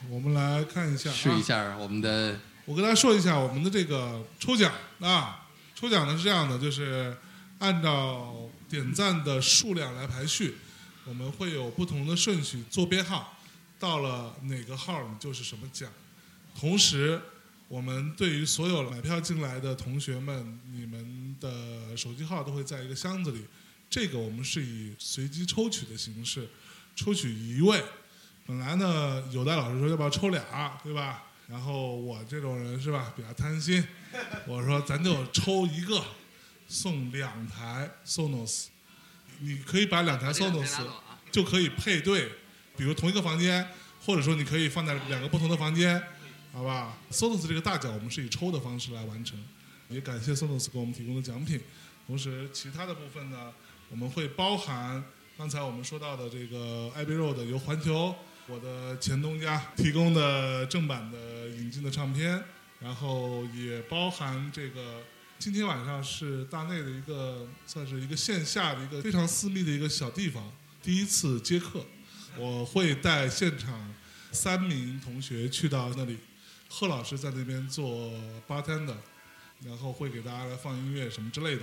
[0.10, 7.16] 我们来看一下、啊，试一下我们的我跟大家说一下我们的这个抽奖啊，抽奖呢是这样的，就是
[7.60, 8.36] 按照
[8.70, 10.56] 点赞的数量来排序，
[11.06, 13.38] 我们会有不同的顺序做编号，
[13.80, 15.90] 到了哪个号你就是什么奖。
[16.60, 17.22] 同时，
[17.68, 23.44] 我们对于所有买票进来的同学们，你们的手机号都会在一个箱子里，
[23.90, 26.48] 这个我们是以随机抽取的形式，
[26.96, 27.84] 抽取一位。
[28.46, 31.26] 本来呢，有的老师说要不要抽俩，对吧？
[31.50, 33.86] 然后我这种人是吧，比较贪心，
[34.46, 36.02] 我说咱就抽一个，
[36.70, 38.68] 送两台 Sonos，
[39.40, 40.78] 你可以把两台 Sonos
[41.32, 42.30] 就可以配对，
[42.78, 43.68] 比如同一个房间，
[44.06, 46.02] 或者说你可以放在两个不同的房间，
[46.58, 49.38] 好吧？Sonos 这个大奖我们是以抽的方式来完成，
[49.90, 51.62] 也感谢 Sonos 给我们提供的奖品。
[52.08, 53.54] 同时，其他的部分呢，
[53.92, 55.04] 我们会包含
[55.38, 58.16] 刚才我们说到的这个 Abbey Road 由环球
[58.48, 62.44] 我的前东家提供的正版的引进的唱片，
[62.80, 65.04] 然后也包含这个。
[65.38, 70.52] 今天晚上是大内的一个，算是一个线下的一个非常私密的一个小地方，
[70.82, 71.86] 第一次接客，
[72.36, 73.94] 我会带现场
[74.32, 76.18] 三名同学去到那里，
[76.70, 78.12] 贺老师在那边做
[78.48, 78.96] bartender，
[79.64, 81.62] 然后会给大家来放音乐什么之类的。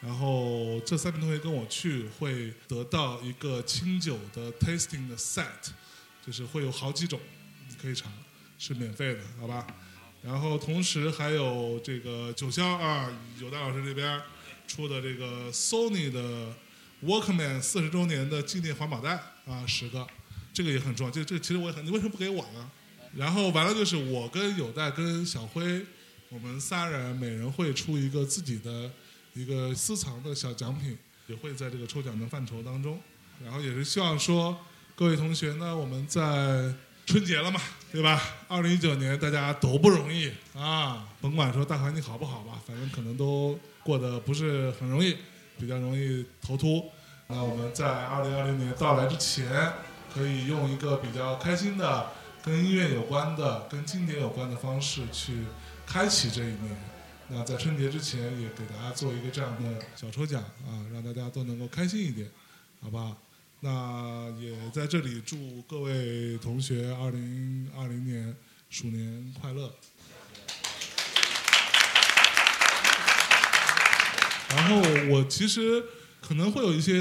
[0.00, 5.44] 然后这三名同学跟我去，会得到一个清酒的 tasting 的 set，
[6.26, 7.20] 就是会有好几种，
[7.68, 8.10] 你可以尝，
[8.58, 9.66] 是免费的，好吧？
[10.22, 13.10] 然后同时还有这个九霄啊，
[13.40, 14.20] 有大老师这边
[14.66, 16.54] 出的这个 Sony 的
[17.02, 20.06] Walkman 四十周年的纪念环保袋啊，十个，
[20.52, 21.10] 这个也很重要。
[21.10, 22.70] 这这其实我也很，你为什么不给我呢？
[23.16, 25.84] 然后完了就是我跟有代跟小辉，
[26.28, 28.90] 我们仨人每人会出一个自己的
[29.34, 30.96] 一个私藏的小奖品，
[31.26, 33.00] 也会在这个抽奖的范畴当中。
[33.42, 34.56] 然后也是希望说
[34.94, 36.72] 各位同学呢，我们在
[37.06, 37.60] 春节了嘛，
[37.90, 38.22] 对吧？
[38.46, 45.16] 二零一九年大家都不容易啊，甭管说大环境好不好吧，反正可能都过得不是很容易，
[45.58, 46.90] 比较容易头秃。
[47.26, 49.72] 那我们在二零二零年到来之前，
[50.12, 52.12] 可以用一个比较开心的、
[52.42, 55.44] 跟音乐有关的、跟经典有关的方式去
[55.86, 56.76] 开启这一年。
[57.28, 62.28] 那在春节之前，也给大家做一个这样的小抽奖啊，让大家都能够开心一点，
[62.80, 63.16] 好不好？
[63.60, 68.34] 那也在这里祝各位同学二零二零年
[68.70, 69.70] 鼠年快乐。
[74.48, 74.80] 然后
[75.10, 75.84] 我其实
[76.20, 76.92] 可能会有一些，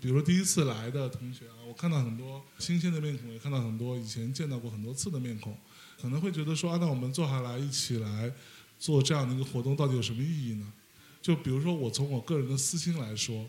[0.00, 5.56] 比如说第一次来的同学啊，我看到很多新鲜的面孔，也看到很多以前见到过很多次的面孔，
[6.00, 8.32] 可能会觉得说啊，那我们坐下来一起来
[8.78, 10.72] 做这样的一个活动，到底有什么意义呢？
[11.20, 13.46] 就比如说我从我个人的私心来说。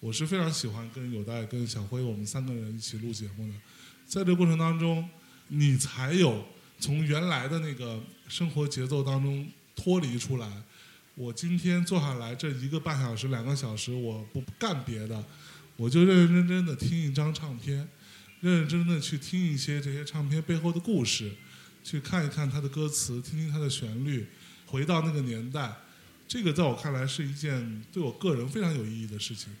[0.00, 3.54] 我是非常喜欢跟有代、跟小辉我们三个人一起录节目的，
[4.06, 5.04] 在这个过程当中，
[5.48, 6.44] 你才有
[6.78, 10.62] 从原来的那个生活节奏当中脱离出来。
[11.18, 15.24] 我今天坐下来这一个半小时、两个小时，我不干别的，
[15.74, 17.76] 我就认认真真的听一张唱片，
[18.40, 21.32] 认认真真的去听一些这些唱片背后的故事，
[21.82, 24.28] 去看一看它的歌词，听听它的旋律，
[24.66, 25.74] 回到那个年代。
[26.28, 29.52] 这个在我看来是一件对我个人非常有意义的事情。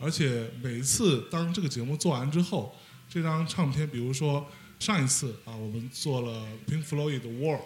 [0.00, 2.74] 而且每一次当这个节目做完之后，
[3.08, 4.44] 这张唱片，比如说
[4.80, 7.60] 上一次啊，我们做了 Pink Floyd 的 War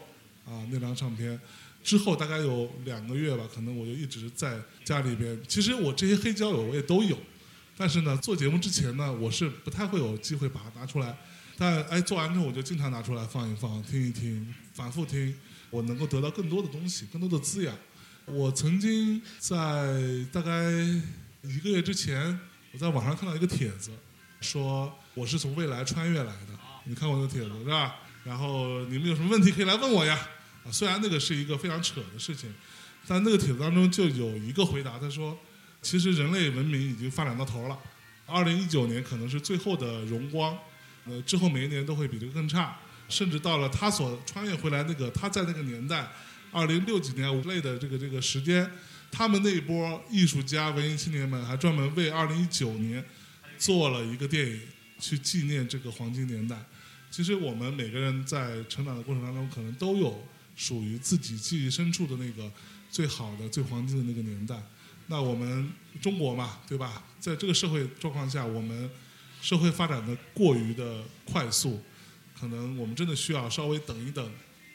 [0.44, 1.40] 啊那张唱片，
[1.88, 5.40] 之后大概有两个月吧，可能我就一直在家里边。
[5.48, 7.16] 其实我这些黑胶友我也都有，
[7.78, 11.16] 但是呢，做节目之前呢，我是不太会有机会把它拿出来。
[11.56, 15.34] 但哎，做完之后我就经常拿出来放一放，听一听，反复听，
[15.70, 17.74] 我能够得到更多的东西，更多的滋养。
[18.26, 19.96] 我曾经在
[20.30, 20.52] 大概。
[21.44, 22.38] 一个月之前，
[22.72, 23.92] 我在网上看到一个帖子，
[24.40, 26.48] 说我是从未来穿越来的。
[26.84, 27.94] 你看过那个帖子是吧？
[28.24, 30.18] 然后你们有什么问题可以来问我呀。
[30.72, 32.52] 虽然那个是一个非常扯的事情，
[33.06, 35.36] 但那个帖子当中就有一个回答，他说，
[35.82, 37.78] 其实人类文明已经发展到头了，
[38.26, 40.56] 二零一九年可能是最后的荣光，
[41.04, 42.78] 呃，之后每一年都会比这个更差，
[43.08, 46.08] 甚至到了他所穿越回来那个他在那个年代，
[46.50, 48.70] 二零六几年之类的这个这个时间。
[49.10, 53.02] 他们那一波艺术家、文艺青年们还专门为二零一九年
[53.56, 54.60] 做了一个电影，
[55.00, 56.62] 去纪念这个黄金年代。
[57.10, 60.28] 其实我们每个人在成长的过程当中，可能都有
[60.58, 62.52] 属于自己记忆深处的那个
[62.90, 64.60] 最好的、最黄金的那个年代。
[65.06, 65.72] 那我们
[66.02, 67.02] 中国嘛，对吧？
[67.18, 68.90] 在这个社会状况下，我们
[69.40, 71.80] 社会发展的过于的快速，
[72.38, 74.30] 可能我们真的需要稍微等一等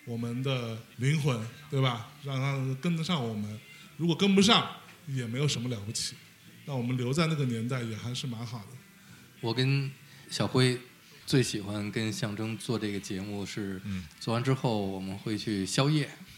[0.05, 1.39] 我们的灵魂，
[1.69, 2.09] 对吧？
[2.23, 3.59] 让它跟得上我们。
[3.97, 4.67] 如果跟不上，
[5.07, 6.15] 也没有什么了不起。
[6.65, 8.67] 那我们留在那个年代也还是蛮好的。
[9.41, 9.91] 我跟
[10.29, 10.79] 小辉
[11.33, 16.07] 最喜欢跟象征做这个节目是，嗯做完之后我们会去宵夜。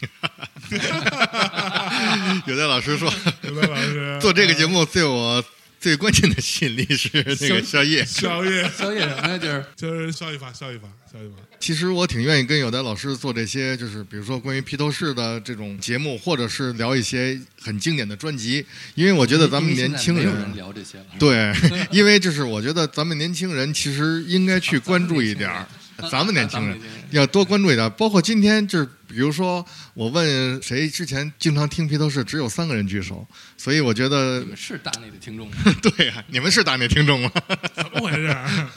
[2.46, 3.12] 有的老师说，
[3.42, 5.44] 有的老师 做这个节目对我
[5.78, 8.04] 最关键的吸引力是那个宵夜。
[8.04, 9.38] 宵夜宵夜什么呀？
[9.38, 11.34] 就是就是效益法，效益法，效益法。
[11.58, 20.54] 其实我挺愿意跟有的老师做这些，就是比如说关于披头士的这种节目，或者是聊一些很经典的专辑，因为我觉得咱们年轻人。
[20.54, 21.04] 聊这些了。
[21.18, 21.54] 对，
[21.90, 25.66] 因为就是我觉得咱们年轻人其实应该去关注一点儿，
[26.10, 26.78] 咱们年轻人
[27.10, 27.90] 要多关注一点。
[27.92, 29.64] 包括今天就是，比如说
[29.94, 35.56] 我问谁之前经常听披头士，只有三个人举手，所以我觉得你们是大内的听众吗？
[35.82, 37.30] 对呀、你们是大内听众吗？
[37.74, 38.68] 怎么回事儿？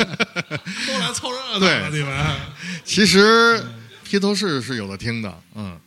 [0.87, 2.35] 都来凑热闹对了，你们。
[2.85, 3.61] 其实
[4.03, 5.77] 披头士是有的听的，嗯，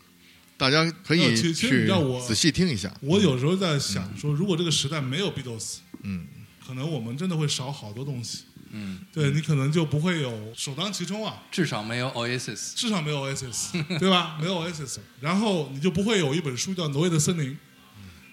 [0.57, 2.93] 大家可以去知道我仔细听一下。
[3.01, 6.27] 我有时候在想说，如果这个时代没有 Beatles，嗯，
[6.67, 8.45] 可能我们真的会少好多东西。
[8.75, 12.73] 嗯，对你可能就不会有首当其冲啊，至少没有 Oasis。
[12.75, 13.71] 至少没有 Oasis，
[14.01, 14.37] 对吧？
[14.41, 17.51] 没有 Oasis，然后你就不会有一本书叫《挪威的森林》，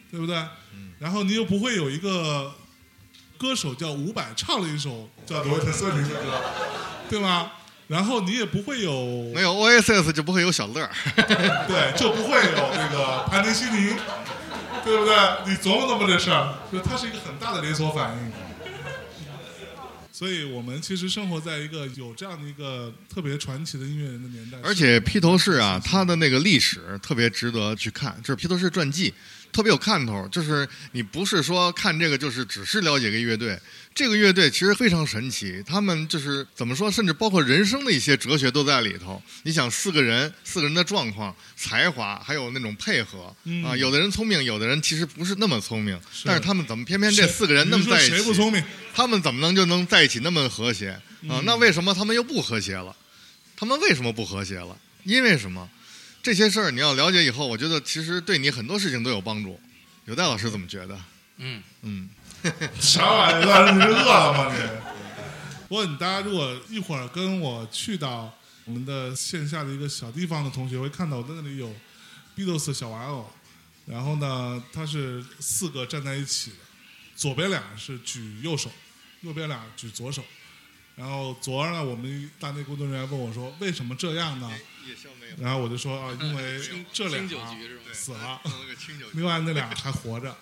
[0.10, 0.42] 对不对？
[1.00, 2.54] 然后你又不会有一个
[3.38, 6.42] 歌手叫伍佰唱了一首叫《挪威的森林》 的歌，
[7.10, 7.52] 对吗？
[7.88, 10.90] 然后你也不会有没有 Oasis 就不会有小乐。
[11.68, 13.98] 对，就不会有那个盘尼西林，
[14.86, 15.16] 对不对？
[15.48, 18.32] 你琢磨琢磨这事儿，就它是一个很大的连锁反应。
[20.20, 29.14] 所以我们其实生活在一个有这样的一个特别传奇的音乐人的年代，而且披头士啊，他的那个历史特别值得去看，就是披头士传记，
[29.52, 30.28] 特别有看头。
[30.30, 33.60] 就是你不是说看这个就是只是了解一个乐队，
[33.94, 39.22] 这个乐队其实非常神奇，他们就是怎么说，甚至包括人生的一些哲学都在里头。
[39.44, 48.16] 你想四个人，四个人的状况、才华，还有那种配合、嗯啊，有的人聪明，有的人其实不是那么聪明，是但是他们怎么偏偏这四个人那么在一起？
[48.16, 48.64] 谁不聪明？
[48.94, 51.42] 他们怎么能就能在一起那么和谐嗯啊？
[51.46, 52.96] 那为什么他们又不和谐了？
[53.56, 54.78] 他们为什么不和谐了？
[55.04, 55.70] 因为什么？
[56.22, 59.60] 这些事儿你要了解以后，我觉得其实对你很多事情都有帮助。
[60.06, 61.00] 有戴老师怎么觉得？
[61.38, 62.10] 嗯，嗯，
[62.80, 63.72] 啥玩意儿？
[63.72, 64.60] 你是饿了吗你？
[65.68, 68.34] 不过你大家如果一会儿跟我去到
[68.66, 71.74] 我们的线下的一个小地方的同学，会看到我在那里有
[72.36, 73.32] Beatles 小玩偶，
[73.86, 76.58] 然后呢，它是四个站在一起的，
[77.16, 78.72] 左边俩是举右手，
[79.22, 80.24] 右边俩举左手。
[81.00, 84.52] 然后昨儿呢，我们大内工作人员问我说：“为什么这样呢
[84.86, 86.62] 夜宵没有？”然后我就说：“啊，因为
[86.92, 87.26] 这俩
[87.94, 88.42] 死了。
[89.14, 90.36] 另外那俩还活着。”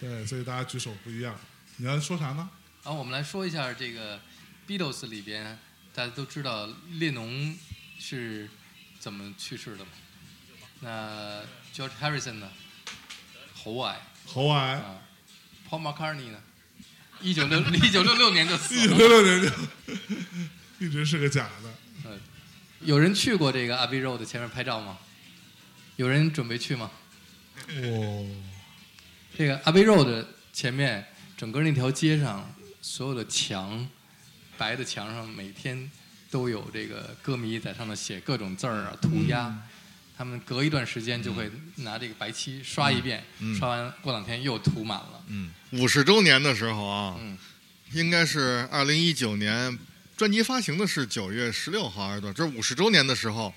[0.00, 1.38] 对，所以大家举手不一样。
[1.76, 2.48] 你要说啥呢？
[2.82, 4.18] 然后我们来说一下这个
[4.66, 5.58] Beatles 里边，
[5.94, 7.54] 大家都知道列侬
[7.98, 8.48] 是
[8.98, 9.90] 怎么去世的吗？
[10.80, 11.42] 那
[11.74, 12.50] George Harrison 呢？
[13.54, 15.02] 喉癌喉癌，啊。
[15.68, 16.40] Paul McCartney 呢？
[17.22, 18.98] 一九六一九六六年就死一九了。
[18.98, 19.48] 六六年就
[20.86, 21.70] 一直是个假的。
[22.80, 24.96] 有人去过这个 Abbey Road 前面拍照吗？
[25.96, 26.90] 有人准备去吗？
[27.68, 28.26] 哦，
[29.36, 31.06] 这个 Abbey Road 前面
[31.36, 33.86] 整个那条街上，所有的墙，
[34.56, 35.90] 白的墙上每天
[36.30, 39.54] 都有这个歌迷在上面写各种字儿啊、涂鸦。
[40.20, 45.24] 他们隔一段时间就会拿这个白漆刷一遍，嗯刷完过两天又涂满了。
[45.28, 47.38] 嗯，五十周年的时候啊，嗯
[47.92, 49.78] 应该是二零一九年，
[50.18, 52.34] 专辑发行的是九月十六号还是多少？
[52.34, 53.54] 这五十周年的时候，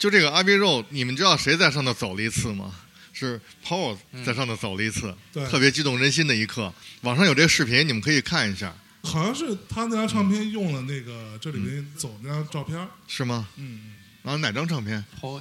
[0.00, 2.74] 就这个 Abbey Road，你们知道谁在上头走了一次吗？
[3.12, 3.96] 是 Paul
[4.26, 6.74] 在上头走了一次，对特别激动人心的一刻。
[7.02, 8.74] 网上有这个视频，你们可以看一下，
[9.04, 12.88] 好像是他那张唱片用了那个这里面走那张照片儿。
[13.06, 13.46] 是吗？
[13.54, 15.40] 嗯，然后哪张唱片？Paul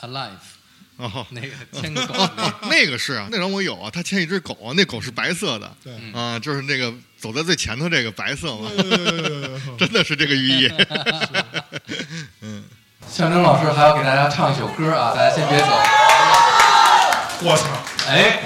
[0.00, 0.30] Alive
[0.96, 1.48] 哦，那个
[1.80, 2.30] 牵个狗哦
[2.62, 5.92] 那个，是啊，那张我有啊，他牵一只狗啊，那狗是白色的对。
[6.00, 10.72] 嗯啊，就是那个走在最前头这个白色嘛，呃 真的是这个寓意。
[12.42, 12.64] 嗯
[13.08, 15.66] 象征老师还要给大家唱一首歌啊，大家先别走。
[17.40, 17.66] 我操，
[18.08, 18.42] 哎，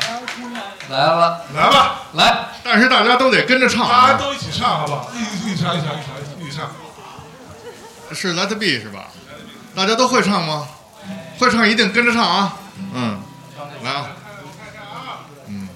[0.90, 5.10] 来了，来吧，来，但是大家都得跟着唱啊，大家都一起唱好不好？
[5.16, 6.70] 一起一起唱，一起唱，一起唱，一起唱。
[8.14, 9.08] 是 Let It Be 是吧？
[9.74, 10.68] 大家都会唱吗？
[11.38, 12.56] 会唱一定跟着唱啊，
[12.94, 13.18] 嗯，
[13.82, 14.06] 来啊，
[14.42, 15.68] 我看，嗯。